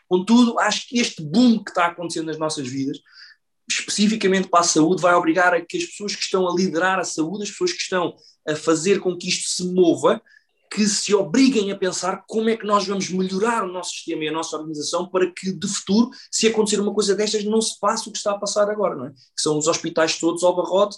Contudo, 0.08 0.58
acho 0.60 0.86
que 0.88 0.98
este 1.00 1.22
boom 1.22 1.64
que 1.64 1.70
está 1.70 1.86
acontecendo 1.86 2.26
nas 2.26 2.38
nossas 2.38 2.68
vidas, 2.68 2.98
especificamente 3.68 4.48
para 4.48 4.60
a 4.60 4.64
saúde, 4.64 5.02
vai 5.02 5.14
obrigar 5.14 5.52
a 5.54 5.60
que 5.60 5.76
as 5.76 5.84
pessoas 5.86 6.14
que 6.14 6.22
estão 6.22 6.46
a 6.48 6.54
liderar 6.54 6.98
a 6.98 7.04
saúde, 7.04 7.44
as 7.44 7.50
pessoas 7.50 7.72
que 7.72 7.80
estão 7.82 8.14
a 8.46 8.54
fazer 8.54 9.00
com 9.00 9.16
que 9.16 9.28
isto 9.28 9.48
se 9.48 9.64
mova, 9.72 10.20
que 10.70 10.86
se 10.86 11.14
obriguem 11.14 11.70
a 11.70 11.76
pensar 11.76 12.24
como 12.26 12.48
é 12.48 12.56
que 12.56 12.66
nós 12.66 12.86
vamos 12.86 13.08
melhorar 13.08 13.64
o 13.64 13.72
nosso 13.72 13.90
sistema 13.90 14.24
e 14.24 14.28
a 14.28 14.32
nossa 14.32 14.56
organização 14.56 15.08
para 15.08 15.30
que 15.32 15.52
de 15.52 15.68
futuro, 15.68 16.10
se 16.30 16.46
acontecer 16.46 16.80
uma 16.80 16.92
coisa 16.92 17.14
destas, 17.14 17.44
não 17.44 17.60
se 17.60 17.78
passe 17.78 18.08
o 18.08 18.12
que 18.12 18.18
está 18.18 18.32
a 18.32 18.38
passar 18.38 18.68
agora, 18.68 18.94
não 18.94 19.06
é? 19.06 19.10
Que 19.10 19.40
são 19.40 19.56
os 19.56 19.68
hospitais 19.68 20.18
todos 20.18 20.42
ao 20.42 20.54
barrote 20.54 20.96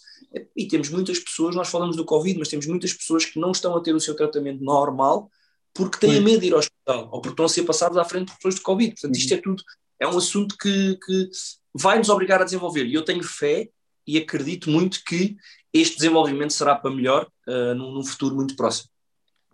e 0.56 0.66
temos 0.66 0.88
muitas 0.88 1.18
pessoas, 1.18 1.54
nós 1.54 1.68
falamos 1.68 1.96
do 1.96 2.04
Covid, 2.04 2.38
mas 2.38 2.48
temos 2.48 2.66
muitas 2.66 2.92
pessoas 2.92 3.24
que 3.24 3.38
não 3.38 3.52
estão 3.52 3.76
a 3.76 3.80
ter 3.80 3.94
o 3.94 4.00
seu 4.00 4.14
tratamento 4.14 4.62
normal 4.62 5.30
porque 5.74 5.98
têm 5.98 6.10
Pois. 6.10 6.24
medo 6.24 6.40
de 6.40 6.46
ir 6.48 6.52
ao 6.54 6.58
hospital 6.58 7.08
ou 7.12 7.20
porque 7.20 7.34
estão 7.34 7.44
a 7.44 7.48
ser 7.48 7.62
passados 7.62 7.96
à 7.98 8.04
frente 8.04 8.32
por 8.32 8.36
pessoas 8.36 8.54
de 8.56 8.62
Covid. 8.62 8.90
Portanto, 8.92 9.16
isto 9.16 9.34
é 9.34 9.36
tudo, 9.36 9.62
é 10.00 10.08
um 10.08 10.16
assunto 10.16 10.56
que, 10.58 10.98
que 11.04 11.30
vai 11.74 11.98
nos 11.98 12.08
obrigar 12.08 12.40
a 12.40 12.44
desenvolver 12.44 12.84
e 12.84 12.94
eu 12.94 13.04
tenho 13.04 13.22
fé 13.22 13.68
e 14.08 14.16
acredito 14.16 14.70
muito 14.70 15.04
que 15.04 15.36
este 15.72 15.96
desenvolvimento 15.96 16.52
será 16.52 16.74
para 16.74 16.90
melhor 16.90 17.28
uh, 17.46 17.74
num, 17.74 17.92
num 17.92 18.04
futuro 18.04 18.34
muito 18.34 18.56
próximo. 18.56 18.88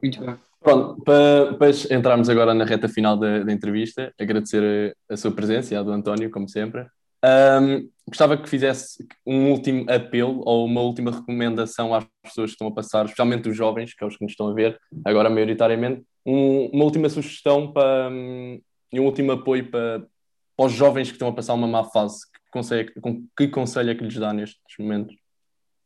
Muito 0.01 0.21
bem. 0.21 0.37
Pronto, 0.61 1.03
para, 1.03 1.55
para 1.55 1.71
entrarmos 1.95 2.29
agora 2.29 2.55
na 2.55 2.65
reta 2.65 2.89
final 2.89 3.19
da, 3.19 3.41
da 3.41 3.53
entrevista, 3.53 4.15
agradecer 4.19 4.95
a, 5.11 5.15
a 5.15 5.17
sua 5.17 5.31
presença 5.31 5.75
e 5.75 5.77
a 5.77 5.83
do 5.83 5.91
António, 5.93 6.31
como 6.31 6.49
sempre. 6.49 6.87
Ahm, 7.23 7.89
gostava 8.07 8.37
que 8.37 8.49
fizesse 8.49 9.07
um 9.27 9.51
último 9.51 9.91
apelo 9.91 10.43
ou 10.47 10.65
uma 10.65 10.83
última 10.83 11.11
recomendação 11.11 11.95
às 11.95 12.07
pessoas 12.23 12.51
que 12.51 12.55
estão 12.55 12.69
a 12.69 12.73
passar, 12.73 13.05
especialmente 13.05 13.49
os 13.49 13.57
jovens, 13.57 13.95
que 13.95 14.05
é 14.05 14.07
os 14.07 14.17
que 14.17 14.23
nos 14.25 14.33
estão 14.33 14.49
a 14.49 14.55
ver 14.55 14.79
agora 15.05 15.29
maioritariamente, 15.29 16.03
um- 16.25 16.71
uma 16.73 16.85
última 16.85 17.09
sugestão 17.09 17.73
para, 17.73 18.09
hum, 18.11 18.61
e 18.93 19.01
um 19.01 19.05
último 19.05 19.33
apoio 19.33 19.71
para, 19.71 20.07
para 20.57 20.67
os 20.67 20.73
jovens 20.73 21.09
que 21.09 21.15
estão 21.15 21.29
a 21.29 21.33
passar 21.33 21.55
uma 21.55 21.67
má 21.67 21.85
fase. 21.85 22.21
Que, 22.55 22.61
consegue, 22.61 22.93
com, 23.01 23.27
que 23.37 23.49
conselho 23.49 23.91
é 23.91 23.95
que 23.97 24.05
lhes 24.05 24.15
dá 24.15 24.33
nestes 24.33 24.61
momentos? 24.79 25.17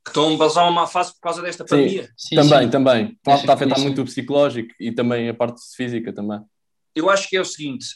Que 0.04 0.10
estão 0.10 0.34
a 0.34 0.38
passar 0.38 0.64
uma 0.64 0.82
má 0.82 0.86
fase 0.86 1.14
por 1.14 1.20
causa 1.20 1.40
desta 1.40 1.64
pandemia. 1.64 2.10
Sim, 2.14 2.36
também, 2.36 2.64
sim. 2.64 2.70
também. 2.70 3.18
Está, 3.26 3.52
a 3.52 3.54
afetar 3.54 3.80
muito 3.80 4.02
o 4.02 4.04
psicológico 4.04 4.74
e 4.78 4.92
também 4.92 5.30
a 5.30 5.34
parte 5.34 5.62
física 5.74 6.12
também. 6.12 6.40
Eu 6.94 7.08
acho 7.08 7.26
que 7.28 7.38
é 7.38 7.40
o 7.40 7.44
seguinte, 7.44 7.86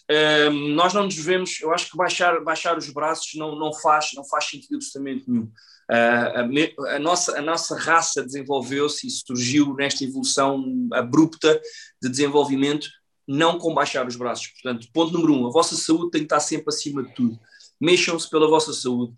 hum, 0.50 0.74
nós 0.74 0.94
não 0.94 1.04
nos 1.04 1.16
devemos, 1.16 1.60
eu 1.60 1.72
acho 1.72 1.90
que 1.90 1.96
baixar, 1.96 2.42
baixar 2.42 2.78
os 2.78 2.88
braços 2.88 3.34
não, 3.34 3.58
não, 3.58 3.74
faz, 3.74 4.10
não 4.14 4.24
faz 4.24 4.46
sentido 4.46 4.76
absolutamente 4.76 5.28
nenhum. 5.28 5.50
Ah, 5.90 6.40
a, 6.40 6.46
me- 6.46 6.74
a 6.88 6.98
nossa, 6.98 7.38
a 7.38 7.42
nossa 7.42 7.76
raça 7.76 8.24
desenvolveu-se 8.24 9.06
e 9.06 9.10
surgiu 9.10 9.74
nesta 9.74 10.02
evolução 10.02 10.64
abrupta 10.92 11.60
de 12.00 12.08
desenvolvimento, 12.08 12.88
não 13.28 13.58
com 13.58 13.74
baixar 13.74 14.06
os 14.06 14.16
braços. 14.16 14.46
Portanto, 14.48 14.88
ponto 14.94 15.12
número 15.12 15.34
um, 15.34 15.46
a 15.46 15.50
vossa 15.50 15.76
saúde 15.76 16.10
tem 16.10 16.22
que 16.22 16.26
estar 16.26 16.40
sempre 16.40 16.68
acima 16.68 17.02
de 17.02 17.12
tudo. 17.14 17.38
Mexam-se 17.82 18.30
pela 18.30 18.48
vossa 18.48 18.72
saúde, 18.72 19.12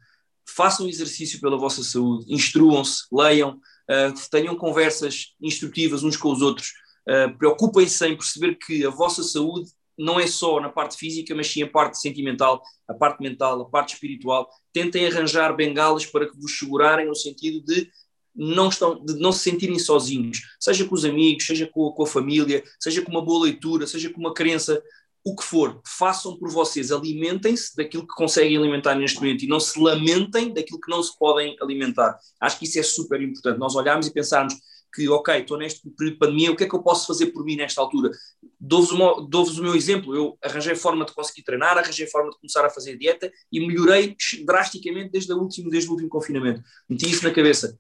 façam 0.57 0.89
exercício 0.89 1.41
pela 1.41 1.59
vossa 1.59 1.85
saúde, 1.85 2.33
instruam-se, 2.33 3.05
leiam, 3.13 3.61
ah, 3.89 4.13
tenham 4.31 4.57
conversas 4.57 5.35
instrutivas 5.41 6.03
uns 6.03 6.17
com 6.17 6.33
os 6.33 6.41
outros, 6.41 6.73
Uh, 7.07 7.37
preocupem-se 7.37 8.07
em 8.07 8.17
perceber 8.17 8.55
que 8.55 8.85
a 8.85 8.91
vossa 8.91 9.23
saúde 9.23 9.71
não 9.97 10.19
é 10.19 10.27
só 10.27 10.59
na 10.59 10.71
parte 10.71 10.97
física, 10.97 11.35
mas 11.35 11.49
sim 11.49 11.63
a 11.63 11.69
parte 11.69 12.01
sentimental, 12.01 12.63
a 12.89 12.95
parte 12.95 13.23
mental, 13.23 13.61
a 13.61 13.65
parte 13.67 13.95
espiritual. 13.95 14.49
Tentem 14.73 15.07
arranjar 15.07 15.55
bengalas 15.55 16.07
para 16.07 16.29
que 16.29 16.37
vos 16.37 16.59
segurarem 16.59 17.07
no 17.07 17.15
sentido 17.15 17.63
de 17.65 17.89
não, 18.35 18.69
estão, 18.69 19.05
de 19.05 19.15
não 19.21 19.31
se 19.31 19.51
sentirem 19.51 19.79
sozinhos, 19.79 20.41
seja 20.59 20.85
com 20.85 20.95
os 20.95 21.05
amigos, 21.05 21.47
seja 21.47 21.69
com, 21.69 21.93
com 21.93 22.03
a 22.03 22.07
família, 22.07 22.65
seja 22.81 23.03
com 23.03 23.13
uma 23.13 23.25
boa 23.25 23.45
leitura, 23.45 23.87
seja 23.87 24.11
com 24.11 24.19
uma 24.19 24.35
crença, 24.35 24.83
o 25.27 25.35
que 25.35 25.43
for, 25.43 25.81
façam 25.87 26.37
por 26.39 26.51
vocês, 26.51 26.93
alimentem-se 26.93 27.75
daquilo 27.75 28.07
que 28.07 28.15
conseguem 28.15 28.59
alimentar 28.59 28.95
neste 28.95 29.19
momento 29.19 29.43
e 29.45 29.49
não 29.49 29.59
se 29.59 29.81
lamentem 29.81 30.53
daquilo 30.53 30.79
que 30.81 30.91
não 30.91 31.03
se 31.03 31.17
podem 31.19 31.57
alimentar. 31.63 32.19
Acho 32.41 32.59
que 32.59 32.67
isso 32.67 32.79
é 32.79 32.83
super 32.83 33.21
importante. 33.23 33.59
Nós 33.59 33.75
olharmos 33.75 34.07
e 34.07 34.13
pensarmos 34.13 34.55
que, 34.95 35.09
ok, 35.09 35.41
estou 35.41 35.57
neste 35.59 35.81
período 35.97 36.13
de 36.15 36.19
pandemia, 36.21 36.53
o 36.53 36.57
que 36.57 36.65
é 36.65 36.69
que 36.69 36.75
eu 36.75 36.83
posso 36.83 37.07
fazer 37.07 37.27
por 37.33 37.43
mim 37.45 37.57
nesta 37.57 37.81
altura? 37.81 38.11
Dou-vos 38.61 38.93
o 38.93 38.97
meu- 38.99 39.21
dou-vos 39.23 39.59
o 39.59 39.63
meu 39.63 39.75
exemplo, 39.75 40.15
eu 40.15 40.39
arranjei 40.45 40.77
forma 40.77 41.05
de 41.07 41.13
conseguir 41.15 41.43
treinar, 41.43 41.77
arranjei 41.79 42.07
forma 42.07 42.31
de 42.31 42.37
começar 42.37 42.65
a 42.65 42.71
fazer 42.71 42.97
dieta 42.97 43.33
e 43.51 43.67
melhorei 43.67 44.15
drasticamente 44.45 45.11
desde, 45.11 45.33
a 45.33 45.37
último, 45.37 45.71
desde 45.71 45.89
o 45.89 45.93
último 45.93 46.11
confinamento. 46.11 46.63
Meti 46.89 47.11
isso 47.11 47.25
na 47.25 47.33
cabeça. 47.33 47.77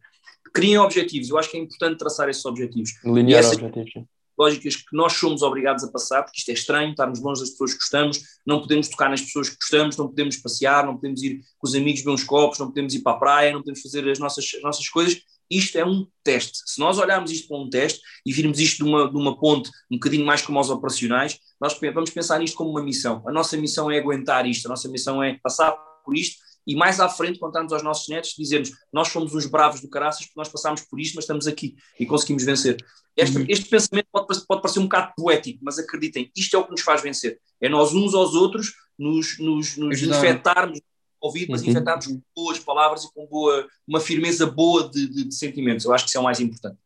Criem 0.52 0.78
objetivos, 0.78 1.28
eu 1.28 1.36
acho 1.38 1.50
que 1.50 1.56
é 1.56 1.60
importante 1.60 1.98
traçar 1.98 2.28
esses 2.28 2.44
objetivos. 2.44 2.90
Linear 3.04 3.40
essa- 3.40 3.54
objetivos. 3.64 4.08
Lógicas 4.38 4.76
que 4.76 4.96
nós 4.96 5.14
somos 5.14 5.42
obrigados 5.42 5.84
a 5.84 5.90
passar, 5.90 6.22
porque 6.22 6.38
isto 6.38 6.50
é 6.50 6.54
estranho, 6.54 6.90
estarmos 6.90 7.20
longe 7.20 7.40
das 7.40 7.50
pessoas 7.50 7.72
que 7.72 7.78
gostamos, 7.78 8.20
não 8.46 8.60
podemos 8.60 8.88
tocar 8.88 9.08
nas 9.08 9.20
pessoas 9.20 9.48
que 9.48 9.56
gostamos, 9.56 9.96
não 9.96 10.08
podemos 10.08 10.36
passear, 10.36 10.84
não 10.84 10.94
podemos 10.94 11.22
ir 11.22 11.40
com 11.58 11.66
os 11.66 11.74
amigos 11.74 12.00
beber 12.00 12.14
uns 12.14 12.24
copos, 12.24 12.58
não 12.58 12.68
podemos 12.68 12.94
ir 12.94 13.02
para 13.02 13.12
a 13.12 13.18
praia, 13.18 13.52
não 13.52 13.60
podemos 13.60 13.80
fazer 13.80 14.08
as 14.08 14.18
nossas, 14.18 14.46
as 14.54 14.62
nossas 14.62 14.88
coisas. 14.88 15.20
Isto 15.50 15.78
é 15.78 15.84
um 15.84 16.06
teste. 16.22 16.58
Se 16.64 16.80
nós 16.80 16.98
olharmos 16.98 17.30
isto 17.30 17.48
para 17.48 17.58
um 17.58 17.68
teste 17.68 18.00
e 18.24 18.32
virmos 18.32 18.58
isto 18.58 18.82
de 18.82 18.90
uma, 18.90 19.10
de 19.10 19.16
uma 19.16 19.38
ponte 19.38 19.70
um 19.90 19.96
bocadinho 19.96 20.24
mais 20.24 20.42
como 20.42 20.58
aos 20.58 20.70
operacionais, 20.70 21.38
nós 21.60 21.78
vamos 21.92 22.10
pensar 22.10 22.38
nisto 22.38 22.56
como 22.56 22.70
uma 22.70 22.82
missão. 22.82 23.22
A 23.26 23.32
nossa 23.32 23.56
missão 23.56 23.90
é 23.90 23.98
aguentar 23.98 24.46
isto, 24.46 24.66
a 24.66 24.70
nossa 24.70 24.88
missão 24.88 25.22
é 25.22 25.38
passar 25.42 25.72
por 26.04 26.16
isto 26.16 26.38
e 26.66 26.74
mais 26.74 27.00
à 27.00 27.08
frente 27.08 27.38
contarmos 27.38 27.72
aos 27.72 27.82
nossos 27.82 28.08
netos, 28.08 28.34
dizermos 28.36 28.70
nós 28.92 29.08
somos 29.08 29.34
uns 29.34 29.46
bravos 29.46 29.80
do 29.80 29.88
caraças 29.88 30.26
porque 30.26 30.38
nós 30.38 30.48
passámos 30.48 30.82
por 30.82 30.98
isto, 30.98 31.14
mas 31.14 31.24
estamos 31.24 31.46
aqui 31.46 31.76
e 31.98 32.06
conseguimos 32.06 32.44
vencer. 32.44 32.76
Este, 33.16 33.38
uhum. 33.38 33.46
este 33.48 33.68
pensamento 33.68 34.06
pode, 34.10 34.46
pode, 34.46 34.62
parecer 34.62 34.80
um 34.80 34.84
bocado 34.84 35.12
poético, 35.16 35.60
mas 35.62 35.78
acreditem, 35.78 36.30
isto 36.36 36.56
é 36.56 36.58
o 36.58 36.64
que 36.64 36.72
nos 36.72 36.80
faz 36.80 37.02
vencer. 37.02 37.38
É 37.60 37.68
nós 37.68 37.92
uns 37.94 38.14
aos 38.14 38.34
outros 38.34 38.74
nos, 38.98 39.38
nos, 39.38 39.76
nos 39.76 40.02
infectarmos 40.02 40.80
ouvir, 41.20 41.46
mas 41.48 41.62
uhum. 41.62 41.70
infectarmos 41.70 42.06
com 42.06 42.20
boas 42.36 42.58
palavras 42.58 43.04
e 43.04 43.14
com 43.14 43.26
boa, 43.26 43.66
uma 43.86 44.00
firmeza 44.00 44.46
boa 44.46 44.88
de, 44.88 45.08
de, 45.08 45.24
de 45.24 45.34
sentimentos. 45.34 45.84
Eu 45.84 45.92
acho 45.92 46.04
que 46.04 46.10
isso 46.10 46.18
é 46.18 46.20
o 46.20 46.24
mais 46.24 46.38
importante. 46.40 46.76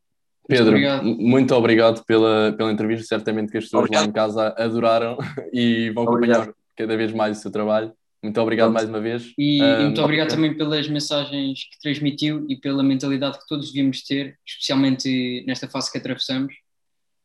Pedro, 0.46 0.72
muito 0.72 0.86
obrigado, 0.86 1.04
muito 1.04 1.54
obrigado 1.54 2.04
pela, 2.06 2.54
pela 2.56 2.72
entrevista. 2.72 3.06
Certamente 3.06 3.50
que 3.50 3.58
as 3.58 3.64
pessoas 3.64 3.84
obrigado. 3.84 4.04
lá 4.04 4.08
em 4.08 4.12
casa 4.12 4.54
adoraram 4.56 5.18
e 5.52 5.90
vão 5.90 6.04
acompanhar 6.04 6.38
obrigado. 6.38 6.56
cada 6.74 6.96
vez 6.96 7.12
mais 7.12 7.38
o 7.38 7.42
seu 7.42 7.50
trabalho. 7.50 7.92
Muito 8.22 8.40
obrigado 8.40 8.72
mais 8.72 8.88
uma 8.88 9.00
vez. 9.00 9.32
E, 9.38 9.62
um, 9.62 9.82
muito 9.84 10.02
obrigado 10.02 10.28
também 10.30 10.56
pelas 10.56 10.88
mensagens 10.88 11.64
que 11.70 11.78
transmitiu 11.80 12.44
e 12.48 12.56
pela 12.56 12.82
mentalidade 12.82 13.38
que 13.38 13.46
todos 13.46 13.68
devíamos 13.68 14.02
ter, 14.02 14.36
especialmente 14.46 15.44
nesta 15.46 15.68
fase 15.68 15.90
que 15.90 15.98
atravessamos. 15.98 16.52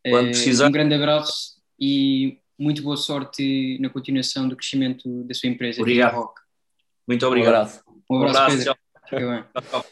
Quando 0.08 0.28
precisar. 0.28 0.68
Um 0.68 0.72
grande 0.72 0.94
abraço 0.94 1.54
e 1.80 2.38
muito 2.60 2.84
boa 2.84 2.98
sorte 2.98 3.78
na 3.80 3.90
continuação 3.90 4.48
do 4.48 4.56
crescimento 4.56 5.24
da 5.24 5.34
sua 5.34 5.50
empresa. 5.50 5.82
Obrigado. 5.82 6.30
Muito 7.08 7.26
obrigado. 7.26 7.54
Um 7.54 7.58
abraço. 7.58 7.84
Um 8.10 8.18
abraço, 8.18 8.40
um 8.40 8.44
abraço 8.44 8.76
Pedro. 9.10 9.46
Tchau. 9.72 9.86